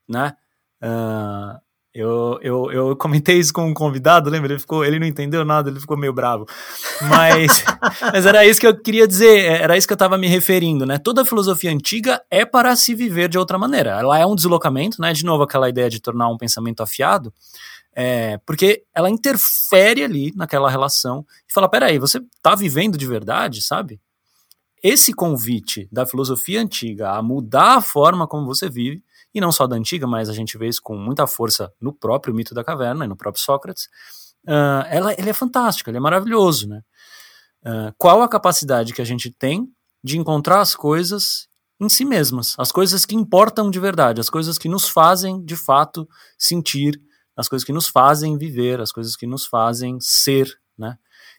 [0.09, 0.35] né?
[0.83, 1.61] Uh,
[1.99, 4.53] Eu, eu, eu comentei isso com um convidado, lembra?
[4.53, 6.45] Ele, ficou, ele não entendeu nada, ele ficou meio bravo.
[7.09, 7.65] Mas,
[8.13, 10.85] mas era isso que eu queria dizer, é, era isso que eu estava me referindo,
[10.85, 10.99] né?
[10.99, 13.99] Toda filosofia antiga é para se viver de outra maneira.
[13.99, 15.15] Ela é um deslocamento, né?
[15.15, 17.33] De novo, aquela ideia de tornar um pensamento afiado,
[17.95, 23.63] é, porque ela interfere ali naquela relação e fala: peraí, você está vivendo de verdade,
[23.63, 23.99] sabe?
[24.83, 29.03] Esse convite da filosofia antiga a mudar a forma como você vive
[29.37, 32.35] e não só da antiga, mas a gente vê isso com muita força no próprio
[32.35, 33.85] mito da caverna e no próprio Sócrates,
[34.49, 36.81] uh, ela, ele é fantástico, ele é maravilhoso, né?
[37.63, 39.69] Uh, qual a capacidade que a gente tem
[40.03, 44.57] de encontrar as coisas em si mesmas, as coisas que importam de verdade, as coisas
[44.57, 46.99] que nos fazem de fato sentir,
[47.37, 50.97] as coisas que nos fazem viver, as coisas que nos fazem ser, né?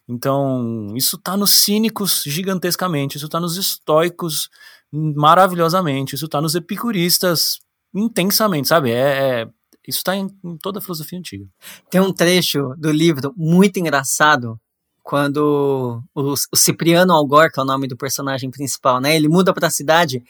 [0.08, 4.48] Então, isso está nos cínicos gigantescamente, isso está nos estoicos
[4.92, 7.58] maravilhosamente, isso está nos epicuristas
[7.94, 8.90] intensamente, sabe?
[8.90, 9.48] É, é
[9.86, 11.46] isso está em, em, toda a filosofia antiga.
[11.90, 14.60] Tem um trecho do livro muito engraçado
[15.02, 19.16] quando o, o Cipriano Algor, que é o nome do personagem principal, né?
[19.16, 20.22] Ele muda para a cidade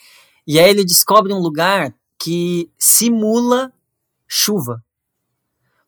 [0.47, 3.73] e aí ele descobre um lugar que simula
[4.29, 4.81] chuva.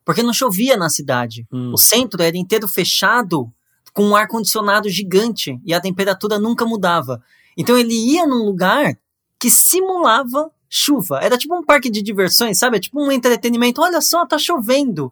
[0.03, 1.47] Porque não chovia na cidade.
[1.49, 1.71] Hum.
[1.71, 3.49] O centro era inteiro fechado
[3.93, 7.23] com um ar-condicionado gigante e a temperatura nunca mudava.
[7.57, 8.97] Então ele ia num lugar
[9.39, 11.19] que simulava chuva.
[11.21, 12.79] Era tipo um parque de diversões, sabe?
[12.79, 13.81] Tipo um entretenimento.
[13.81, 15.11] Olha só, tá chovendo.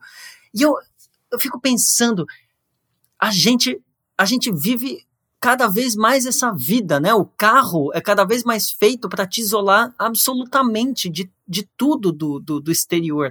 [0.53, 0.73] E eu,
[1.29, 2.25] eu fico pensando,
[3.19, 3.79] a gente,
[4.17, 5.05] a gente vive
[5.41, 7.13] cada vez mais essa vida, né?
[7.13, 12.39] O carro é cada vez mais feito para te isolar absolutamente de, de tudo do,
[12.39, 13.29] do, do exterior.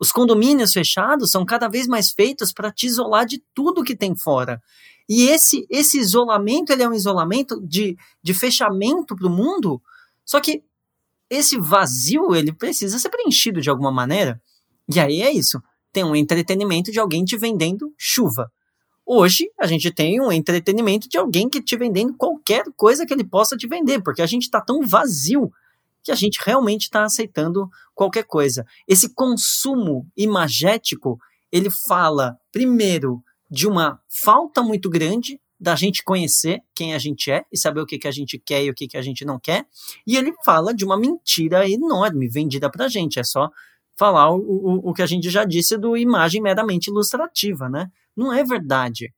[0.00, 4.16] Os condomínios fechados são cada vez mais feitos para te isolar de tudo que tem
[4.16, 4.62] fora.
[5.08, 9.80] E esse, esse isolamento, ele é um isolamento de, de fechamento para o mundo,
[10.24, 10.62] só que
[11.30, 14.40] esse vazio, ele precisa ser preenchido de alguma maneira.
[14.92, 15.62] E aí é isso.
[15.92, 18.50] Tem um entretenimento de alguém te vendendo chuva.
[19.04, 23.24] Hoje, a gente tem um entretenimento de alguém que te vendendo qualquer coisa que ele
[23.24, 25.50] possa te vender, porque a gente está tão vazio
[26.02, 28.66] que a gente realmente está aceitando qualquer coisa.
[28.86, 31.18] Esse consumo imagético,
[31.50, 37.44] ele fala, primeiro, de uma falta muito grande da gente conhecer quem a gente é
[37.52, 39.38] e saber o que, que a gente quer e o que, que a gente não
[39.38, 39.66] quer.
[40.06, 43.18] E ele fala de uma mentira enorme vendida pra gente.
[43.18, 43.50] É só
[43.96, 47.90] falar o, o, o que a gente já disse do imagem meramente ilustrativa, né?
[48.16, 49.12] Não é verdade.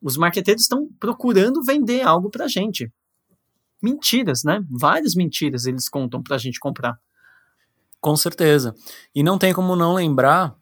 [0.00, 2.90] Os marqueteiros estão procurando vender algo pra gente.
[3.82, 4.64] Mentiras, né?
[4.70, 6.98] Várias mentiras eles contam pra gente comprar.
[8.00, 8.74] Com certeza.
[9.14, 10.54] E não tem como não lembrar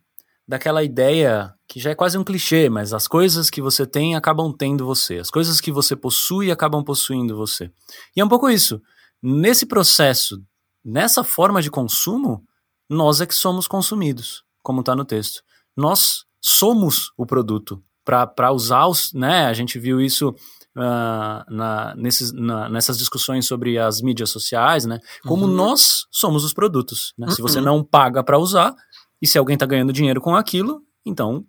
[0.46, 4.52] daquela ideia que já é quase um clichê, mas as coisas que você tem acabam
[4.56, 7.70] tendo você, as coisas que você possui acabam possuindo você.
[8.16, 8.80] E é um pouco isso.
[9.22, 10.42] Nesse processo,
[10.82, 12.42] nessa forma de consumo,
[12.88, 15.42] nós é que somos consumidos, como está no texto.
[15.76, 17.82] Nós somos o produto.
[18.04, 19.12] Para usar os.
[19.12, 20.34] Né, a gente viu isso
[20.76, 25.00] Uh, na, nesses, na, nessas discussões sobre as mídias sociais, né?
[25.24, 25.52] Como uhum.
[25.52, 27.12] nós somos os produtos.
[27.18, 27.26] Né?
[27.26, 27.32] Uhum.
[27.32, 27.64] Se você uhum.
[27.64, 28.76] não paga para usar,
[29.20, 31.44] e se alguém está ganhando dinheiro com aquilo, então,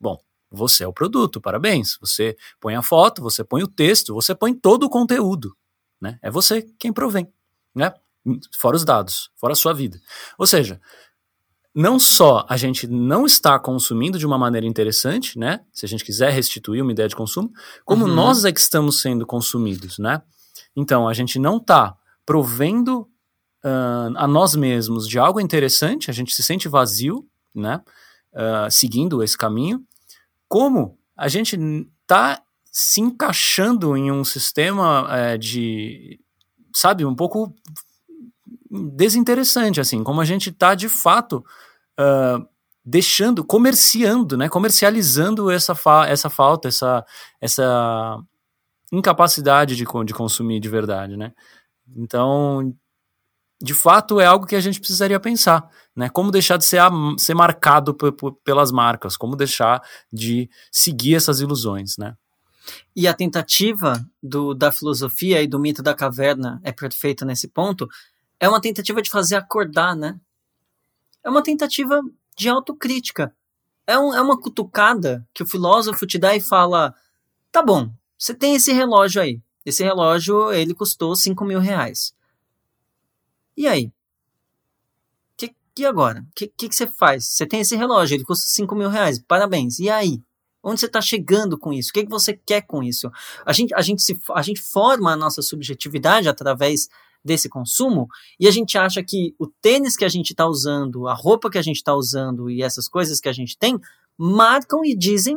[0.00, 0.18] bom,
[0.50, 1.98] você é o produto, parabéns.
[2.00, 5.56] Você põe a foto, você põe o texto, você põe todo o conteúdo.
[6.00, 6.18] Né?
[6.22, 7.32] É você quem provém,
[7.74, 7.92] né?
[8.56, 10.00] Fora os dados, fora a sua vida.
[10.38, 10.80] Ou seja,
[11.74, 15.60] não só a gente não está consumindo de uma maneira interessante, né?
[15.72, 17.50] Se a gente quiser restituir uma ideia de consumo,
[17.84, 18.14] como uhum.
[18.14, 20.22] nós é que estamos sendo consumidos, né?
[20.76, 23.00] Então, a gente não está provendo
[23.64, 27.82] uh, a nós mesmos de algo interessante, a gente se sente vazio, né?
[28.34, 29.82] Uh, seguindo esse caminho,
[30.48, 31.56] como a gente
[32.02, 36.20] está se encaixando em um sistema uh, de,
[36.72, 37.54] sabe, um pouco
[38.68, 41.44] desinteressante, assim, como a gente está de fato
[41.98, 42.46] uh,
[42.84, 47.06] deixando, comerciando, né, comercializando essa, fa essa falta, essa,
[47.40, 48.18] essa
[48.92, 51.32] incapacidade de, de consumir de verdade, né.
[51.96, 52.74] Então,
[53.62, 56.08] de fato é algo que a gente precisaria pensar, né?
[56.08, 57.96] Como deixar de ser, a, ser marcado
[58.44, 62.16] pelas marcas, como deixar de seguir essas ilusões, né?
[62.96, 67.88] E a tentativa do, da filosofia e do mito da caverna é perfeita nesse ponto,
[68.40, 70.18] é uma tentativa de fazer acordar, né?
[71.22, 72.00] É uma tentativa
[72.36, 73.34] de autocrítica.
[73.86, 76.94] É, um, é uma cutucada que o filósofo te dá e fala:
[77.52, 79.40] tá bom, você tem esse relógio aí.
[79.64, 82.14] Esse relógio, ele custou 5 mil reais.
[83.56, 83.92] E aí?
[85.76, 86.20] E agora?
[86.20, 87.24] O que, que, que, você faz?
[87.26, 89.18] Você tem esse relógio, ele custa 5 mil reais.
[89.18, 89.78] Parabéns.
[89.78, 90.20] E aí?
[90.62, 91.90] Onde você está chegando com isso?
[91.90, 93.10] O que, que você quer com isso?
[93.44, 96.88] A gente, a, gente se, a gente forma a nossa subjetividade através
[97.24, 98.06] desse consumo
[98.38, 101.58] e a gente acha que o tênis que a gente está usando, a roupa que
[101.58, 103.78] a gente está usando e essas coisas que a gente tem
[104.16, 105.36] marcam e dizem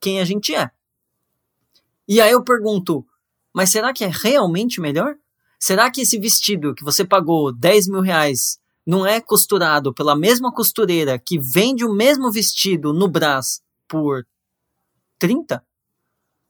[0.00, 0.70] quem a gente é.
[2.06, 3.06] E aí eu pergunto,
[3.52, 5.16] mas será que é realmente melhor?
[5.58, 10.50] Será que esse vestido que você pagou 10 mil reais não é costurado pela mesma
[10.50, 14.26] costureira que vende o mesmo vestido no Brás por
[15.18, 15.62] 30?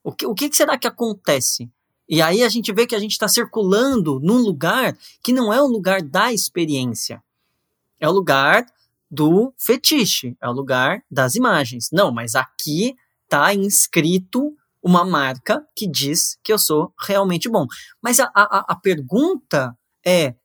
[0.04, 1.68] O que, o que será que acontece?
[2.08, 5.60] E aí a gente vê que a gente está circulando num lugar que não é
[5.60, 7.20] o lugar da experiência.
[7.98, 8.64] É o lugar
[9.10, 11.88] do fetiche, é o lugar das imagens.
[11.92, 17.66] Não, mas aqui está inscrito uma marca que diz que eu sou realmente bom.
[18.00, 20.36] Mas a, a, a pergunta é: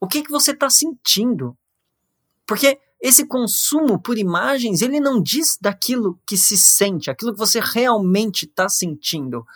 [0.00, 1.56] o que, que você está sentindo?
[2.46, 7.60] Porque esse consumo por imagens, ele não diz daquilo que se sente, aquilo que você
[7.60, 9.46] realmente está sentindo.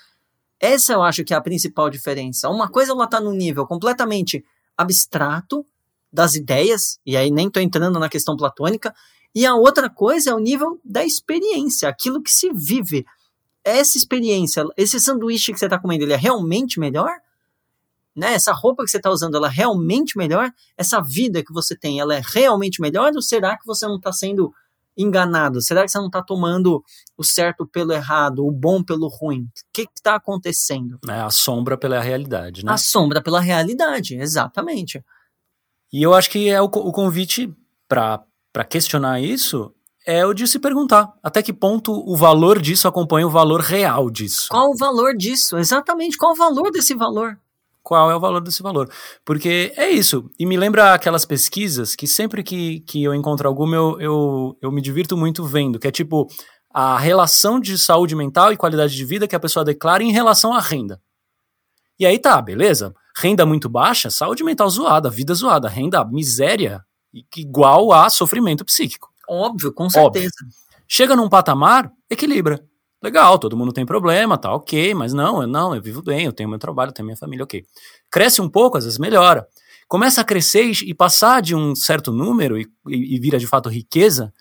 [0.60, 2.48] Essa eu acho que é a principal diferença.
[2.48, 4.44] Uma coisa ela está no nível completamente
[4.76, 5.66] abstrato
[6.12, 8.94] das ideias, e aí nem estou entrando na questão platônica,
[9.34, 13.04] e a outra coisa é o nível da experiência, aquilo que se vive.
[13.64, 17.10] Essa experiência, esse sanduíche que você está comendo, ele é realmente melhor?
[18.14, 18.34] Né?
[18.34, 20.50] Essa roupa que você está usando, ela é realmente melhor?
[20.76, 23.12] Essa vida que você tem, ela é realmente melhor?
[23.14, 24.52] Ou será que você não está sendo
[24.96, 25.62] enganado?
[25.62, 26.82] Será que você não está tomando
[27.16, 29.42] o certo pelo errado, o bom pelo ruim?
[29.42, 30.98] O que está acontecendo?
[31.08, 32.72] É a sombra pela realidade, né?
[32.72, 35.02] A sombra pela realidade, exatamente.
[35.92, 37.54] E eu acho que é o, o convite
[37.88, 38.24] para
[38.68, 39.74] questionar isso
[40.06, 44.10] é o de se perguntar até que ponto o valor disso acompanha o valor real
[44.10, 44.46] disso.
[44.50, 45.56] Qual o valor disso?
[45.56, 47.38] Exatamente, qual o valor desse valor?
[47.82, 48.90] Qual é o valor desse valor.
[49.24, 50.30] Porque é isso.
[50.38, 54.72] E me lembra aquelas pesquisas que sempre que, que eu encontro alguma, eu, eu, eu
[54.72, 56.28] me divirto muito vendo, que é tipo
[56.72, 60.54] a relação de saúde mental e qualidade de vida que a pessoa declara em relação
[60.54, 61.00] à renda.
[61.98, 62.94] E aí tá, beleza.
[63.16, 66.82] Renda muito baixa, saúde mental zoada, vida zoada, renda miséria
[67.36, 69.12] igual a sofrimento psíquico.
[69.28, 70.32] Óbvio, com certeza.
[70.42, 70.56] Óbvio.
[70.88, 72.62] Chega num patamar, equilibra
[73.02, 76.32] legal, todo mundo tem problema, tá ok, mas não, eu não, eu vivo bem, eu
[76.32, 77.64] tenho meu trabalho, eu tenho minha família, ok.
[78.10, 79.46] Cresce um pouco, às vezes melhora.
[79.88, 83.68] Começa a crescer e, passar de um certo número e, e, e, vira de fato
[83.68, 84.32] riqueza,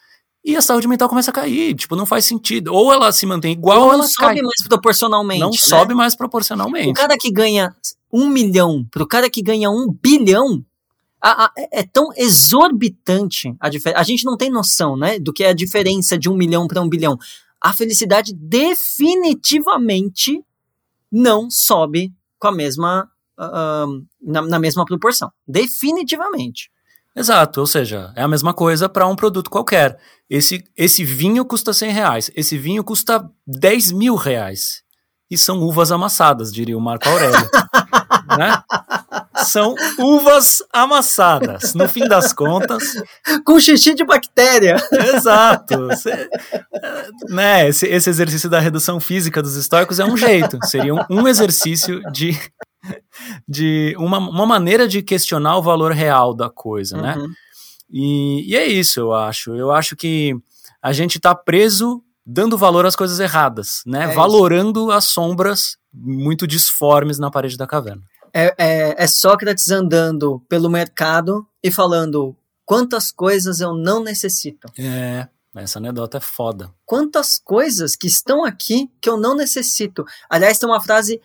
[0.44, 2.74] e a saúde mental começa a cair, tipo, não faz sentido.
[2.74, 4.42] Ou ela se mantém igual ou, ou ela sobe cai.
[4.42, 5.40] mais proporcionalmente.
[5.40, 5.58] Não né?
[5.58, 6.90] sobe mais proporcionalmente.
[6.90, 7.76] O cara que ganha
[8.12, 10.64] um milhão pro cara que ganha um bilhão,
[11.22, 14.02] a, a, é, é tão exorbitante a diferença.
[14.02, 16.82] A gente não tem noção, né, do que é a diferença de um milhão para
[16.82, 17.18] um bilhão
[17.62, 20.44] a felicidade definitivamente
[21.12, 25.30] não sobe com a mesma uh, na, na, mesma proporção.
[25.48, 26.72] Definitivamente.
[27.16, 30.00] Exato, ou seja, é a mesma coisa para um produto qualquer.
[30.30, 34.82] Esse, esse vinho custa 100 reais, esse vinho custa 10 mil reais.
[35.30, 37.38] E são uvas amassadas, diria o Marco Aurélio.
[38.38, 38.64] né?
[39.46, 42.84] São uvas amassadas, no fim das contas.
[43.46, 44.78] Com xixi de bactéria.
[45.14, 45.90] Exato.
[45.98, 46.30] Cê,
[47.30, 50.58] né, esse, esse, exercício da redução física dos estoicos é um jeito.
[50.66, 52.38] Seria um, um exercício de,
[53.48, 57.16] de uma, uma maneira de questionar o valor real da coisa, né?
[57.16, 57.28] uhum.
[57.28, 57.34] né?
[57.92, 59.54] E, e é isso, eu acho.
[59.54, 60.34] Eu acho que
[60.82, 64.12] a gente está preso dando valor às coisas erradas, né?
[64.12, 68.04] É Valorando as sombras muito disformes na parede da caverna.
[68.34, 74.72] É, é, é Sócrates andando pelo mercado e falando quantas coisas eu não necessito.
[74.78, 76.72] É, essa anedota é foda.
[76.86, 80.06] Quantas coisas que estão aqui que eu não necessito.
[80.30, 81.22] Aliás, tem uma frase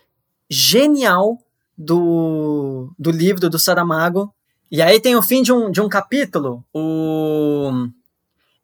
[0.51, 1.39] genial
[1.77, 4.33] do, do livro do Saramago.
[4.71, 6.65] E aí tem o fim de um, de um capítulo.
[6.75, 7.89] O,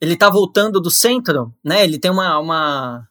[0.00, 1.85] ele tá voltando do centro, né?
[1.85, 3.09] Ele tem uma, uma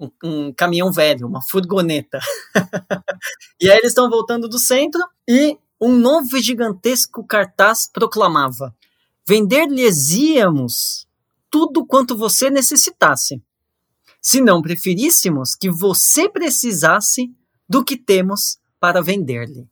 [0.00, 2.18] um, um caminhão velho, uma furgoneta.
[3.60, 8.74] e aí eles estão voltando do centro e um novo e gigantesco cartaz proclamava:
[9.26, 11.06] Vender-lhes íamos
[11.50, 13.42] tudo quanto você necessitasse.
[14.20, 17.32] Se não preferíssemos que você precisasse
[17.68, 19.68] do que temos para vender-lhe.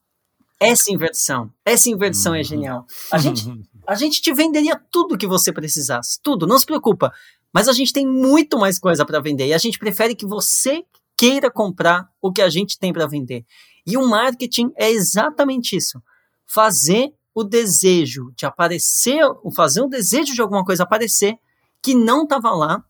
[0.61, 2.45] Essa inversão, essa inversão é uhum.
[2.45, 2.87] genial.
[3.13, 3.45] A gente,
[3.87, 7.13] a gente te venderia tudo que você precisasse, tudo, não se preocupa.
[7.53, 10.85] Mas a gente tem muito mais coisa para vender e a gente prefere que você
[11.17, 13.45] queira comprar o que a gente tem para vender.
[13.87, 16.01] E o marketing é exatamente isso.
[16.47, 19.21] Fazer o desejo de aparecer,
[19.55, 21.37] fazer o desejo de alguma coisa aparecer
[21.83, 22.85] que não estava lá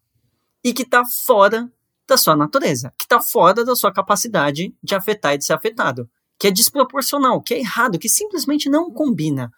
[0.64, 1.70] e que está fora
[2.06, 6.08] da sua natureza, que está fora da sua capacidade de afetar e de ser afetado,
[6.38, 9.52] que é desproporcional, que é errado, que simplesmente não combina.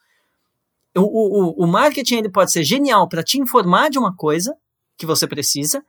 [0.97, 4.57] O, o, o marketing ele pode ser genial para te informar de uma coisa
[5.01, 5.83] que você precisa,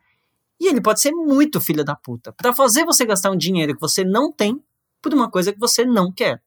[0.58, 3.82] e ele pode ser muito filho da puta para fazer você gastar um dinheiro que
[3.82, 4.58] você não tem
[5.02, 6.42] por uma coisa que você não quer.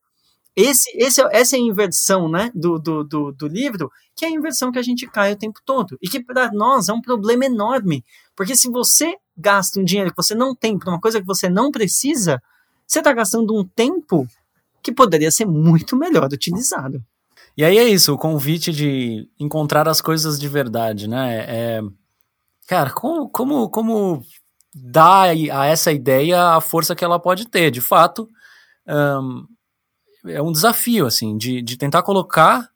[0.56, 4.30] esse, esse, essa é a inversão né, do, do, do, do livro, que é a
[4.30, 5.98] inversão que a gente cai o tempo todo.
[6.00, 8.02] E que para nós é um problema enorme.
[8.34, 11.50] Porque se você gasta um dinheiro que você não tem para uma coisa que você
[11.50, 12.40] não precisa,
[12.86, 14.26] você está gastando um tempo
[14.82, 17.02] que poderia ser muito melhor utilizado.
[17.56, 21.44] E aí é isso, o convite de encontrar as coisas de verdade, né?
[21.48, 21.80] É,
[22.66, 24.22] cara, como, como, como
[24.74, 27.70] dar a essa ideia a força que ela pode ter?
[27.70, 28.28] De fato,
[28.88, 29.46] um,
[30.26, 32.70] é um desafio, assim, de, de tentar colocar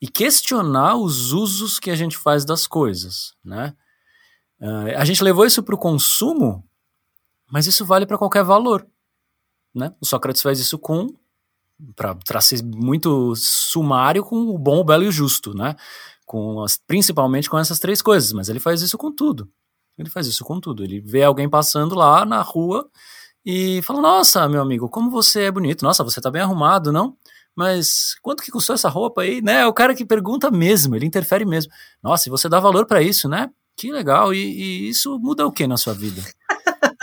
[0.00, 3.74] e questionar os usos que a gente faz das coisas, né?
[4.60, 6.64] Uh, a gente levou isso para o consumo,
[7.50, 8.86] mas isso vale para qualquer valor,
[9.74, 9.94] né?
[10.00, 11.08] O Sócrates faz isso com
[11.96, 15.74] para ser muito sumário com o bom, o belo e o justo, né?
[16.30, 19.50] Com as, principalmente com essas três coisas, mas ele faz isso com tudo.
[19.98, 20.84] Ele faz isso com tudo.
[20.84, 22.88] Ele vê alguém passando lá na rua
[23.44, 25.84] e fala: Nossa, meu amigo, como você é bonito.
[25.84, 27.16] Nossa, você tá bem arrumado, não?
[27.52, 29.62] Mas quanto que custou essa roupa aí, né?
[29.62, 31.72] É o cara que pergunta mesmo, ele interfere mesmo.
[32.00, 33.50] Nossa, e você dá valor para isso, né?
[33.76, 34.32] Que legal.
[34.32, 36.22] E, e, isso muda o que na sua vida?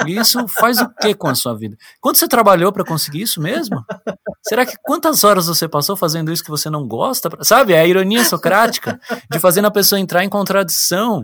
[0.08, 1.76] Isso faz o que com a sua vida?
[2.00, 3.84] Quanto você trabalhou para conseguir isso mesmo?
[4.48, 7.30] Será que quantas horas você passou fazendo isso que você não gosta?
[7.44, 11.22] Sabe, é a ironia socrática de fazendo a pessoa entrar em contradição.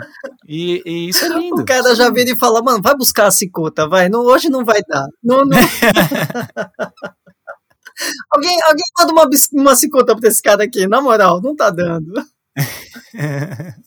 [0.48, 1.62] E, e isso é lindo.
[1.62, 4.10] O cara já vira e fala, mano, vai buscar a cicuta, vai.
[4.10, 5.08] Não, hoje não vai dar.
[5.24, 5.58] Não, não...
[8.30, 12.12] alguém, alguém manda uma, uma cicuta pra esse cara aqui, na moral, não tá dando.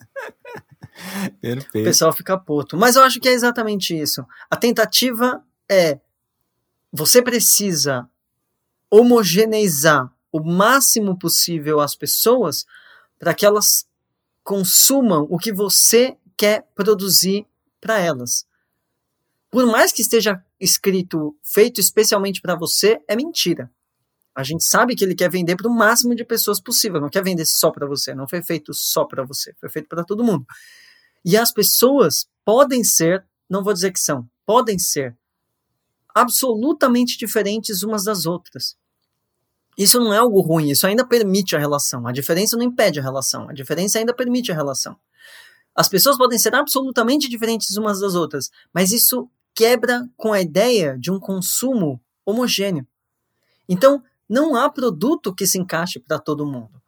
[1.41, 1.85] Perfeito.
[1.85, 2.77] O pessoal fica puto.
[2.77, 4.25] Mas eu acho que é exatamente isso.
[4.51, 6.01] A tentativa é
[6.91, 8.09] você precisa
[8.91, 12.65] homogeneizar o máximo possível as pessoas
[13.19, 13.87] para que elas
[14.45, 17.47] consumam o que você quer produzir
[17.81, 18.47] para elas.
[19.51, 23.71] Por mais que esteja escrito feito especialmente para você, é mentira.
[24.35, 27.25] A gente sabe que ele quer vender para o máximo de pessoas possível, não quer
[27.25, 30.45] vender só para você, não foi feito só para você, foi feito para todo mundo.
[31.25, 35.17] E as pessoas podem ser, não vou dizer que são, podem ser
[36.17, 38.75] absolutamente diferentes umas das outras.
[39.77, 42.07] Isso não é algo ruim, isso ainda permite a relação.
[42.07, 44.97] A diferença não impede a relação, a diferença ainda permite a relação.
[45.75, 50.97] As pessoas podem ser absolutamente diferentes umas das outras, mas isso quebra com a ideia
[50.99, 52.87] de um consumo homogêneo.
[53.69, 56.81] Então, não há produto que se encaixe para todo mundo.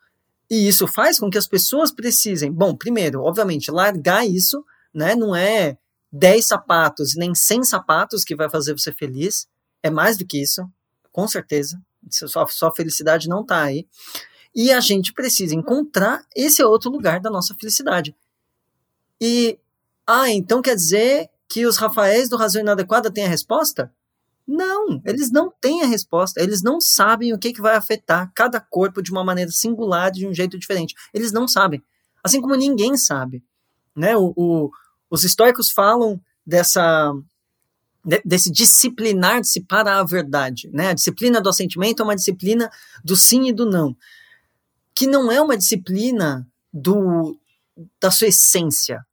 [0.50, 4.64] E isso faz com que as pessoas precisem, bom, primeiro, obviamente, largar isso,
[4.94, 5.14] né?
[5.14, 5.76] Não é
[6.12, 9.46] 10 sapatos nem 100 sapatos que vai fazer você feliz.
[9.82, 10.68] É mais do que isso,
[11.12, 11.80] com certeza.
[12.10, 13.86] Sua, sua felicidade não está aí.
[14.54, 18.16] E a gente precisa encontrar esse outro lugar da nossa felicidade.
[19.20, 19.58] E,
[20.06, 23.92] ah, então quer dizer que os Rafaéis do Razão Inadequada têm a resposta?
[24.46, 28.58] Não, eles não têm a resposta, eles não sabem o que, que vai afetar cada
[28.58, 30.94] corpo de uma maneira singular, de um jeito diferente.
[31.12, 31.82] Eles não sabem.
[32.24, 33.44] Assim como ninguém sabe.
[33.94, 34.16] Né?
[34.16, 34.70] O, o,
[35.10, 37.12] os históricos falam dessa
[38.24, 40.70] desse disciplinar-se para a verdade.
[40.72, 40.88] Né?
[40.88, 42.70] A disciplina do assentimento é uma disciplina
[43.04, 43.94] do sim e do não,
[44.94, 47.36] que não é uma disciplina do,
[48.00, 49.04] da sua essência.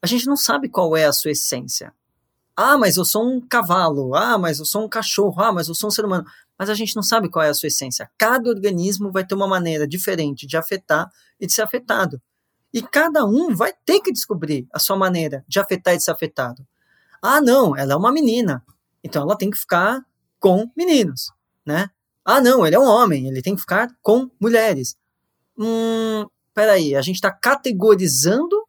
[0.00, 1.92] A gente não sabe qual é a sua essência.
[2.56, 4.14] Ah, mas eu sou um cavalo.
[4.14, 5.40] Ah, mas eu sou um cachorro.
[5.42, 6.24] Ah, mas eu sou um ser humano.
[6.58, 8.08] Mas a gente não sabe qual é a sua essência.
[8.16, 12.22] Cada organismo vai ter uma maneira diferente de afetar e de ser afetado.
[12.74, 16.10] E cada um vai ter que descobrir a sua maneira de afetar e de ser
[16.10, 16.66] afetado.
[17.22, 18.62] Ah, não, ela é uma menina.
[19.02, 20.04] Então ela tem que ficar
[20.38, 21.30] com meninos,
[21.64, 21.88] né?
[22.24, 24.96] Ah, não, ele é um homem, ele tem que ficar com mulheres.
[25.56, 28.64] Hum, peraí, a gente está categorizando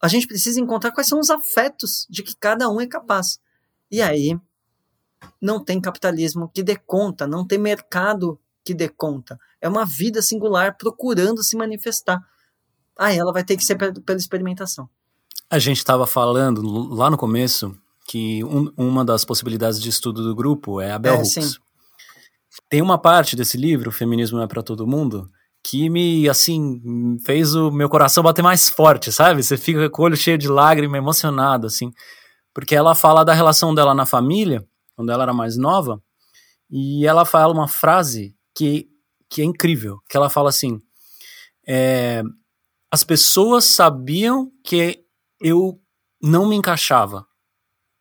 [0.00, 3.40] a gente precisa encontrar quais são os afetos de que cada um é capaz.
[3.90, 4.38] E aí
[5.40, 9.38] não tem capitalismo que dê conta, não tem mercado que dê conta.
[9.60, 12.20] É uma vida singular procurando se manifestar.
[12.98, 14.88] Aí ela vai ter que ser pela experimentação.
[15.48, 16.60] A gente estava falando
[16.92, 17.74] lá no começo
[18.08, 21.32] que um, uma das possibilidades de estudo do grupo é a Bell é, Hooks.
[21.32, 21.50] Sim.
[22.68, 25.30] Tem uma parte desse livro, Feminismo é para todo mundo,
[25.62, 29.42] que me, assim, fez o meu coração bater mais forte, sabe?
[29.42, 31.92] Você fica com o olho cheio de lágrima, emocionado, assim.
[32.52, 36.02] Porque ela fala da relação dela na família, quando ela era mais nova,
[36.70, 38.88] e ela fala uma frase que,
[39.28, 40.80] que é incrível, que ela fala assim,
[41.66, 42.22] é,
[42.90, 45.04] as pessoas sabiam que
[45.40, 45.80] eu
[46.22, 47.26] não me encaixava,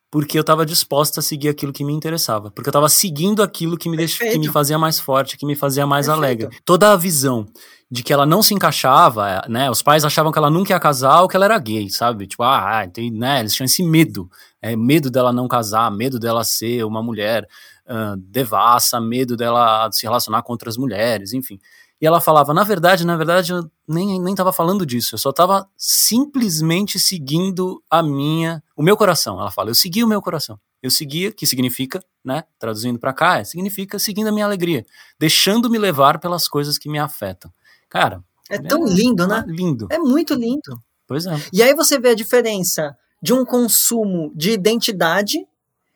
[0.10, 3.78] porque eu estava disposta a seguir aquilo que me interessava, porque eu estava seguindo aquilo
[3.78, 6.26] que me, que me fazia mais forte, que me fazia mais Perfeito.
[6.26, 6.60] alegre.
[6.64, 7.48] Toda a visão
[7.90, 9.70] de que ela não se encaixava, né?
[9.70, 12.28] Os pais achavam que ela nunca ia casar ou que ela era gay, sabe?
[12.28, 13.42] Tipo, ah, tem, né?
[13.42, 14.30] Eles tinham esse medo,
[14.62, 17.48] é, medo dela não casar, medo dela ser uma mulher
[17.86, 21.60] uh, devassa, medo dela se relacionar com outras mulheres, enfim.
[22.00, 25.32] E ela falava, na verdade, na verdade, eu nem, nem tava falando disso, eu só
[25.32, 29.40] tava simplesmente seguindo a minha, o meu coração.
[29.40, 30.60] Ela fala, eu segui o meu coração.
[30.82, 34.86] Eu seguia, que significa, né, traduzindo para cá, significa seguindo a minha alegria,
[35.20, 37.52] deixando-me levar pelas coisas que me afetam.
[37.90, 39.44] Cara, é tão é, lindo, né?
[39.48, 39.88] Lindo.
[39.92, 40.82] É muito lindo.
[41.08, 41.36] Pois é.
[41.52, 45.38] E aí você vê a diferença de um consumo de identidade,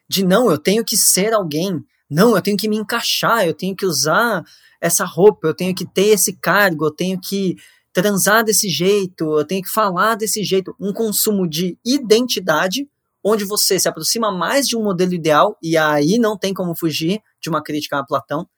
[0.09, 3.75] de não, eu tenho que ser alguém, não, eu tenho que me encaixar, eu tenho
[3.75, 4.43] que usar
[4.81, 7.55] essa roupa, eu tenho que ter esse cargo, eu tenho que
[7.93, 10.75] transar desse jeito, eu tenho que falar desse jeito.
[10.79, 12.89] Um consumo de identidade,
[13.23, 17.21] onde você se aproxima mais de um modelo ideal, e aí não tem como fugir
[17.39, 18.49] de uma crítica a Platão.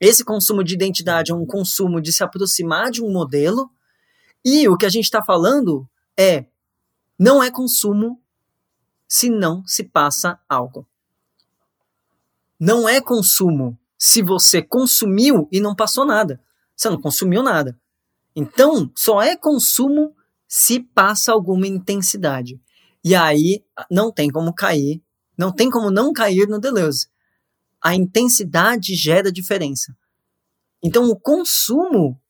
[0.00, 3.70] Esse consumo de identidade é um consumo de se aproximar de um modelo,
[4.42, 5.86] e o que a gente está falando
[6.18, 6.46] é
[7.18, 8.20] não é consumo
[9.06, 10.86] se não se passa algo.
[12.58, 16.40] Não é consumo se você consumiu e não passou nada.
[16.74, 17.78] Você não consumiu nada.
[18.34, 20.14] Então, só é consumo
[20.46, 22.60] se passa alguma intensidade.
[23.02, 25.02] E aí não tem como cair,
[25.38, 27.08] não tem como não cair no Deleuze.
[27.80, 29.96] A intensidade gera diferença.
[30.82, 32.20] Então, o consumo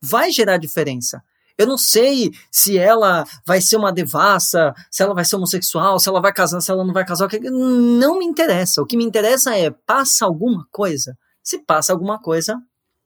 [0.00, 1.22] vai gerar diferença.
[1.60, 6.08] Eu não sei se ela vai ser uma devassa, se ela vai ser homossexual, se
[6.08, 7.28] ela vai casar, se ela não vai casar.
[7.52, 8.80] Não me interessa.
[8.80, 11.14] O que me interessa é passa alguma coisa.
[11.42, 12.58] Se passa alguma coisa,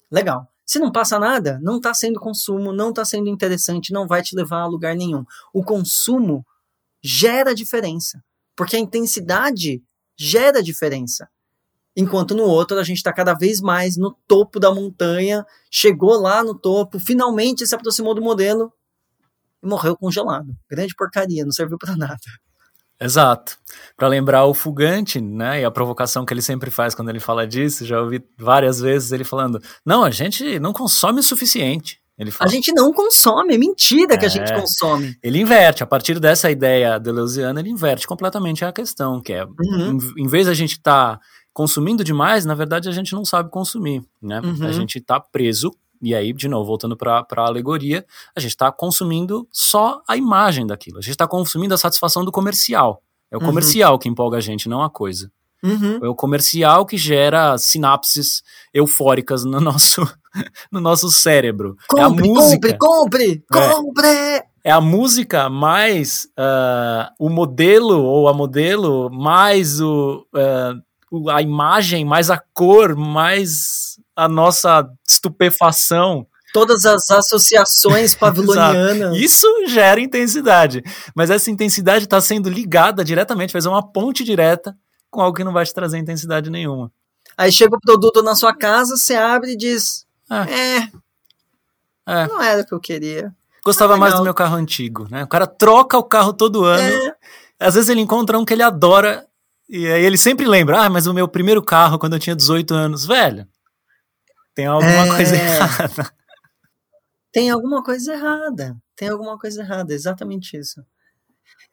[0.09, 0.47] legal.
[0.65, 4.37] Se não passa nada, não está sendo consumo, não está sendo interessante, não vai te
[4.37, 5.25] levar a lugar nenhum.
[5.53, 6.47] O consumo
[7.03, 8.23] gera diferença,
[8.57, 9.83] porque a intensidade
[10.17, 11.29] gera diferença.
[11.97, 16.43] Enquanto no outro a gente está cada vez mais no topo da montanha, chegou lá
[16.43, 18.73] no topo, finalmente se aproximou do modelo
[19.63, 20.55] e morreu congelado.
[20.69, 22.19] Grande porcaria, não serviu para nada.
[23.01, 23.59] Exato.
[23.97, 27.47] Para lembrar o Fugante, né, e a provocação que ele sempre faz quando ele fala
[27.47, 32.01] disso, já ouvi várias vezes ele falando: "Não, a gente não consome o suficiente".
[32.17, 32.49] Ele fala.
[32.49, 34.61] A gente não consome, é mentira é, que a gente é.
[34.61, 35.19] consome.
[35.21, 39.99] Ele inverte, a partir dessa ideia deleuziana, ele inverte completamente a questão, que é, uhum.
[40.17, 41.21] em, em, vez a gente estar tá
[41.55, 44.41] consumindo demais, na verdade a gente não sabe consumir, né?
[44.41, 44.67] Uhum.
[44.67, 45.71] A gente está preso,
[46.03, 48.05] e aí, de novo, voltando para a alegoria,
[48.37, 50.99] a gente está consumindo só a imagem daquilo.
[50.99, 53.03] A gente está consumindo a satisfação do comercial.
[53.31, 53.47] É o uhum.
[53.47, 55.31] comercial que empolga a gente, não a coisa.
[55.63, 56.01] Uhum.
[56.03, 58.43] É o comercial que gera sinapses
[58.73, 60.03] eufóricas no nosso,
[60.71, 61.75] no nosso cérebro.
[61.89, 62.77] Compre, é a música.
[62.79, 64.07] compre, compre, compre!
[64.07, 70.83] É, é a música mais uh, o modelo ou a modelo mais o, uh,
[71.31, 76.27] a imagem, mais a cor, mais a nossa estupefação.
[76.53, 79.17] Todas as associações pavilonianas.
[79.17, 80.83] Isso gera intensidade.
[81.15, 84.77] Mas essa intensidade está sendo ligada diretamente, fazer uma ponte direta
[85.11, 86.91] com algo que não vai te trazer intensidade nenhuma.
[87.37, 90.55] Aí chega o produto na sua casa, você abre e diz: É.
[90.55, 90.89] é,
[92.07, 92.27] é.
[92.27, 93.35] não era o que eu queria.
[93.65, 95.25] Gostava ah, mais do meu carro antigo, né?
[95.25, 97.09] O cara troca o carro todo ano.
[97.09, 97.15] É.
[97.59, 99.27] Às vezes ele encontra um que ele adora
[99.69, 102.75] e aí ele sempre lembra, ah, mas o meu primeiro carro quando eu tinha 18
[102.75, 103.49] anos, velho,
[104.55, 105.17] tem alguma é...
[105.17, 106.15] coisa errada.
[107.33, 108.77] Tem alguma coisa errada.
[108.95, 110.81] Tem alguma coisa errada, exatamente isso.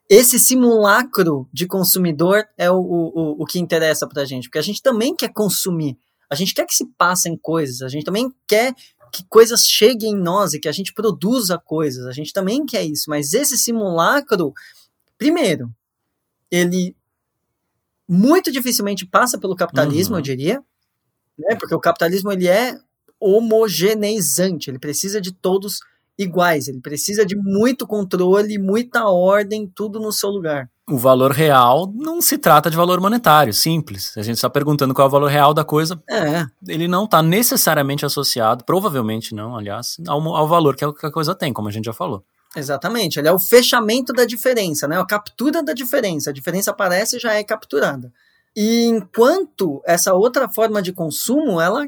[0.09, 4.81] Esse simulacro de consumidor é o, o, o que interessa pra gente, porque a gente
[4.81, 5.97] também quer consumir.
[6.29, 8.73] A gente quer que se passem coisas, a gente também quer
[9.11, 12.07] que coisas cheguem em nós e que a gente produza coisas.
[12.07, 14.53] A gente também quer isso, mas esse simulacro,
[15.17, 15.69] primeiro,
[16.49, 16.95] ele
[18.07, 20.19] muito dificilmente passa pelo capitalismo, uhum.
[20.19, 20.63] eu diria,
[21.37, 21.55] né?
[21.55, 22.77] Porque o capitalismo ele é
[23.19, 25.79] homogeneizante, ele precisa de todos
[26.17, 30.69] iguais, ele precisa de muito controle, muita ordem, tudo no seu lugar.
[30.89, 34.15] O valor real não se trata de valor monetário, simples.
[34.17, 36.01] A gente está perguntando qual é o valor real da coisa.
[36.09, 36.45] É.
[36.67, 41.53] Ele não está necessariamente associado, provavelmente não, aliás, ao, ao valor que a coisa tem,
[41.53, 42.23] como a gente já falou.
[42.55, 44.99] Exatamente, ele é o fechamento da diferença, né?
[44.99, 46.29] A captura da diferença.
[46.29, 48.11] A diferença aparece e já é capturada.
[48.55, 51.87] E enquanto essa outra forma de consumo, ela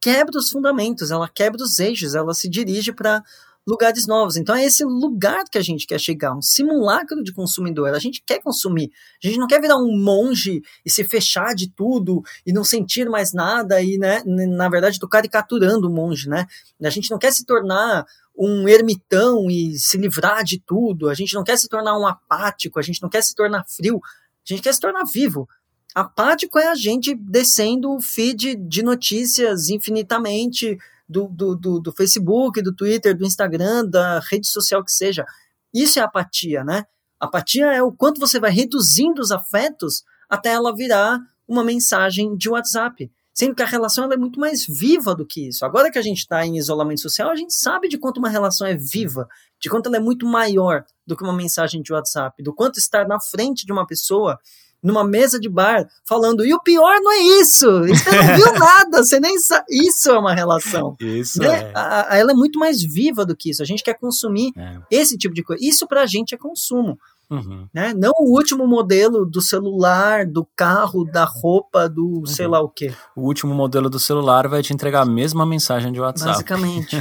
[0.00, 3.22] quebra os fundamentos, ela quebra os eixos, ela se dirige para
[3.66, 4.36] lugares novos.
[4.36, 7.94] Então é esse lugar que a gente quer chegar, um simulacro de consumidor.
[7.94, 8.90] A gente quer consumir.
[9.22, 13.08] A gente não quer virar um monge e se fechar de tudo e não sentir
[13.08, 16.46] mais nada e, né, na verdade, tô caricaturando o monge, né?
[16.82, 18.04] A gente não quer se tornar
[18.44, 21.08] um ermitão e se livrar de tudo.
[21.08, 24.00] A gente não quer se tornar um apático, a gente não quer se tornar frio,
[24.04, 25.48] a gente quer se tornar vivo.
[25.94, 30.76] Apático é a gente descendo o feed de notícias infinitamente
[31.08, 35.24] do, do, do, do Facebook, do Twitter, do Instagram, da rede social que seja.
[35.72, 36.84] Isso é apatia, né?
[37.20, 42.48] Apatia é o quanto você vai reduzindo os afetos até ela virar uma mensagem de
[42.48, 43.10] WhatsApp.
[43.34, 45.64] Sendo que a relação é muito mais viva do que isso.
[45.64, 48.66] Agora que a gente está em isolamento social, a gente sabe de quanto uma relação
[48.66, 49.26] é viva,
[49.60, 53.08] de quanto ela é muito maior do que uma mensagem de WhatsApp, do quanto estar
[53.08, 54.38] na frente de uma pessoa
[54.82, 59.04] numa mesa de bar falando, e o pior não é isso, você não viu nada,
[59.04, 59.64] você nem sabe.
[59.70, 60.96] Isso é uma relação.
[61.00, 61.70] Isso né?
[61.70, 61.72] é.
[61.72, 63.62] A, a, ela é muito mais viva do que isso.
[63.62, 64.78] A gente quer consumir É.
[64.90, 65.64] esse tipo de coisa.
[65.64, 66.98] Isso pra gente é consumo.
[67.32, 67.66] Uhum.
[67.72, 67.94] Né?
[67.94, 72.92] Não o último modelo do celular, do carro, da roupa, do sei lá o quê.
[73.16, 76.32] O último modelo do celular vai te entregar a mesma mensagem de WhatsApp.
[76.32, 76.96] Basicamente.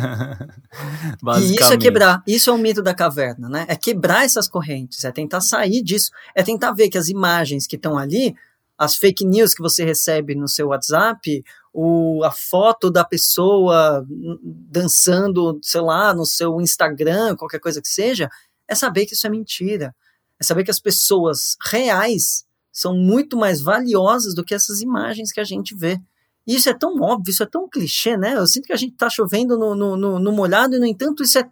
[1.21, 1.51] Basicamente.
[1.61, 3.65] E isso é quebrar, isso é o mito da caverna, né?
[3.67, 7.75] É quebrar essas correntes, é tentar sair disso, é tentar ver que as imagens que
[7.75, 8.35] estão ali,
[8.77, 14.05] as fake news que você recebe no seu WhatsApp, o, a foto da pessoa
[14.43, 18.29] dançando, sei lá, no seu Instagram, qualquer coisa que seja,
[18.67, 19.93] é saber que isso é mentira.
[20.41, 25.39] É saber que as pessoas reais são muito mais valiosas do que essas imagens que
[25.39, 26.01] a gente vê.
[26.47, 28.35] E isso é tão óbvio, isso é tão clichê, né?
[28.35, 31.21] Eu sinto que a gente tá chovendo no, no, no, no molhado e, no entanto,
[31.21, 31.47] isso é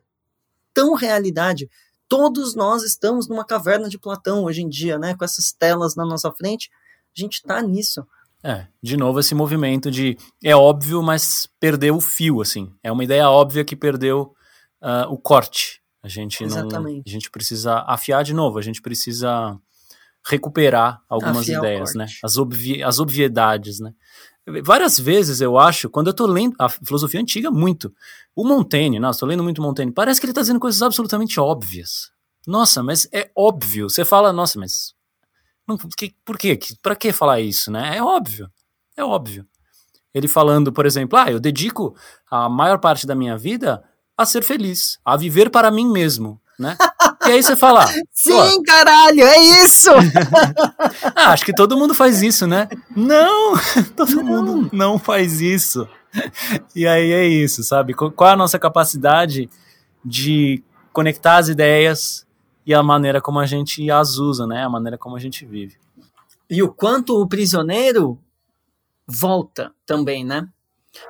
[0.74, 1.70] tão realidade.
[2.08, 5.14] Todos nós estamos numa caverna de Platão hoje em dia, né?
[5.14, 6.72] Com essas telas na nossa frente,
[7.16, 8.04] a gente tá nisso.
[8.42, 12.74] É, de novo esse movimento de é óbvio, mas perdeu o fio, assim.
[12.82, 14.34] É uma ideia óbvia que perdeu
[14.82, 15.79] ah, o corte.
[16.02, 17.04] A gente não, Exatamente.
[17.06, 19.60] a gente precisa afiar de novo, a gente precisa
[20.26, 22.06] recuperar algumas Afiar ideias, né?
[22.24, 23.94] As, obvi as obviedades, né?
[24.64, 27.94] Várias vezes eu acho, quando eu tô lendo a filosofia antiga, muito.
[28.36, 32.12] O Montaigne, nossa, tô lendo muito Montaigne, parece que ele tá dizendo coisas absolutamente óbvias.
[32.48, 33.90] Nossa, mas é óbvio.
[33.90, 34.94] Você fala, nossa, mas.
[35.68, 36.56] Não, que, por quê?
[36.58, 37.98] Que- Pra que falar isso, né?
[37.98, 38.50] É óbvio.
[38.98, 39.46] É óbvio.
[40.14, 41.96] Ele falando, por exemplo, ah, eu dedico
[42.32, 43.84] a maior parte da minha vida
[44.22, 46.78] a ser feliz, a viver para mim mesmo, né?
[47.28, 49.90] E aí você fala, Sim, caralho, é isso!
[51.16, 52.68] ah, acho que todo mundo faz isso, né?
[52.96, 53.54] Não,
[53.96, 54.24] todo Não.
[54.24, 55.88] mundo não faz isso.
[56.76, 57.94] E aí é isso, sabe?
[57.94, 59.50] Qu- Qual é a nossa capacidade
[60.04, 62.26] de conectar as ideias
[62.66, 64.64] e a maneira como a gente as usa, né?
[64.64, 65.78] A maneira como a gente vive.
[66.50, 68.20] E o quanto o prisioneiro
[69.08, 70.48] volta também, né?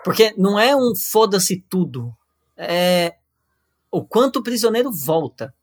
[0.04, 2.14] Porque não é um foda-se tudo.
[2.60, 3.16] É
[3.92, 5.54] o quanto o prisioneiro volta.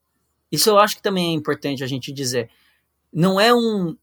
[0.51, 2.51] Isso eu acho que também é importante a gente dizer.
[3.13, 3.97] Não é um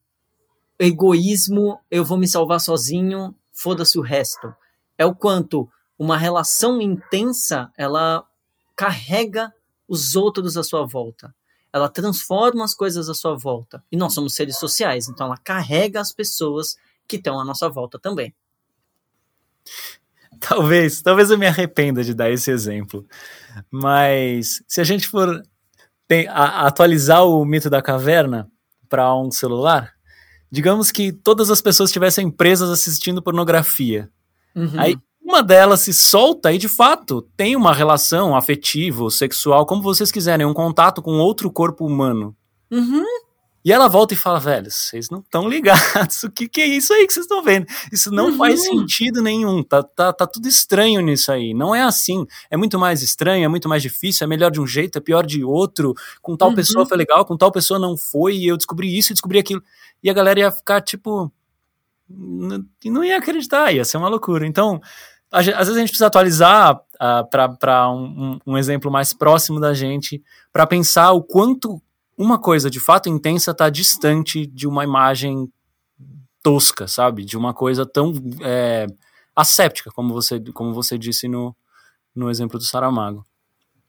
[0.80, 4.54] egoísmo, eu vou me salvar sozinho, foda-se o resto.
[4.98, 8.26] É o quanto uma relação intensa, ela
[8.76, 9.54] carrega
[9.88, 11.34] os outros à sua volta.
[11.72, 13.84] Ela transforma as coisas à sua volta.
[13.92, 16.78] E nós somos seres sociais, então ela carrega as pessoas
[17.08, 18.34] que estão à nossa volta também.
[20.40, 23.06] Talvez, talvez eu me arrependa de dar esse exemplo.
[23.72, 25.42] Mas se a gente for
[26.08, 28.48] tem- a- atualizar o mito da caverna
[28.90, 29.92] para um celular,
[30.52, 34.10] digamos que todas as pessoas estivessem presas assistindo pornografia.
[34.56, 34.74] Uhum.
[34.80, 40.12] Aí uma delas se solta e de fato tem uma relação afetiva, sexual, como vocês
[40.12, 42.36] quiserem, um contato com outro corpo humano.
[42.70, 43.04] Uhum.
[43.66, 46.24] E ela volta e fala, velho, vocês não estão ligados.
[46.24, 47.66] O que, que é isso aí que vocês estão vendo?
[47.92, 48.38] Isso não Uhum.
[48.38, 49.64] faz sentido nenhum.
[49.64, 51.54] Tá, tá, tá tudo estranho nisso aí.
[51.54, 52.26] Não é assim.
[52.52, 55.26] É muito mais estranho, é muito mais difícil, é melhor de um jeito, é pior
[55.26, 55.94] de outro.
[56.22, 56.56] Com tal Uhum.
[56.56, 59.64] pessoa foi legal, com tal pessoa não foi, e eu descobri isso e descobri aquilo.
[60.04, 61.32] E a galera ia ficar tipo.
[62.10, 64.46] não ia acreditar, ia ser uma loucura.
[64.46, 64.82] Então,
[65.32, 66.80] às vezes a gente precisa atualizar
[67.30, 71.82] para um, um- um exemplo mais próximo da gente, para pensar o quanto
[72.18, 75.52] uma coisa de fato intensa está distante de uma imagem
[76.42, 77.24] tosca, sabe?
[77.26, 78.88] De uma coisa tão é,
[79.36, 81.56] asséptica, como você, como você disse no,
[82.16, 83.26] no exemplo do Saramago.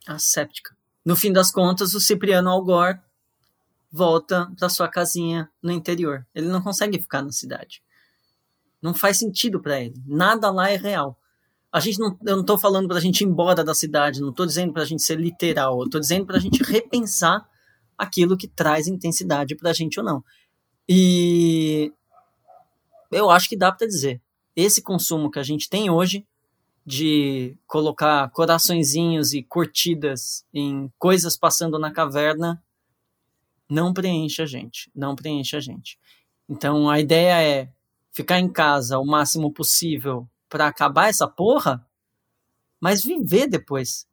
[0.07, 0.77] Asséptica.
[1.05, 2.99] No fim das contas, o Cipriano Algor
[3.91, 6.27] volta para sua casinha no interior.
[6.35, 7.83] Ele não consegue ficar na cidade.
[8.81, 10.03] Não faz sentido para ele.
[10.07, 11.19] Nada lá é real.
[11.71, 14.31] A gente não, eu não estou falando para a gente ir embora da cidade, não
[14.31, 17.49] estou dizendo para a gente ser literal, eu estou dizendo para a gente repensar
[17.97, 20.25] aquilo que traz intensidade para a gente ou não.
[20.89, 21.93] E
[23.11, 24.21] eu acho que dá para dizer.
[24.57, 26.27] Esse consumo que a gente tem hoje
[26.87, 32.63] de colocar coraçõezinhos e curtidas em coisas passando na caverna
[33.69, 35.99] não preenche a gente, não preenche a gente.
[36.49, 37.73] Então a ideia é
[38.13, 41.85] ficar em casa o máximo possível para acabar essa porra,
[42.81, 44.07] mas viver depois.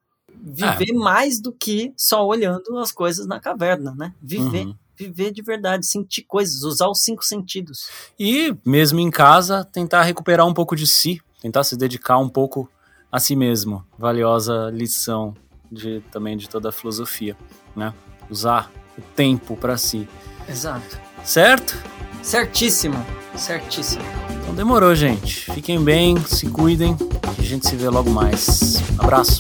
[0.43, 4.13] Viver mais do que só olhando as coisas na caverna, né?
[4.21, 4.75] Viver, Uhum.
[4.97, 7.87] viver de verdade, sentir coisas, usar os cinco sentidos.
[8.19, 12.69] E, mesmo em casa, tentar recuperar um pouco de si, tentar se dedicar um pouco
[13.11, 13.83] a si mesmo.
[13.97, 15.35] Valiosa lição
[15.71, 17.35] de, também de toda a filosofia,
[17.75, 17.93] né?
[18.29, 20.07] Usar o tempo para si.
[20.47, 20.99] Exato.
[21.23, 21.75] Certo?
[22.23, 22.95] Certíssimo,
[23.35, 24.03] certíssimo.
[24.41, 25.51] Então demorou, gente.
[25.51, 28.75] Fiquem bem, se cuidem, que a gente se vê logo mais.
[28.99, 29.39] Abraço.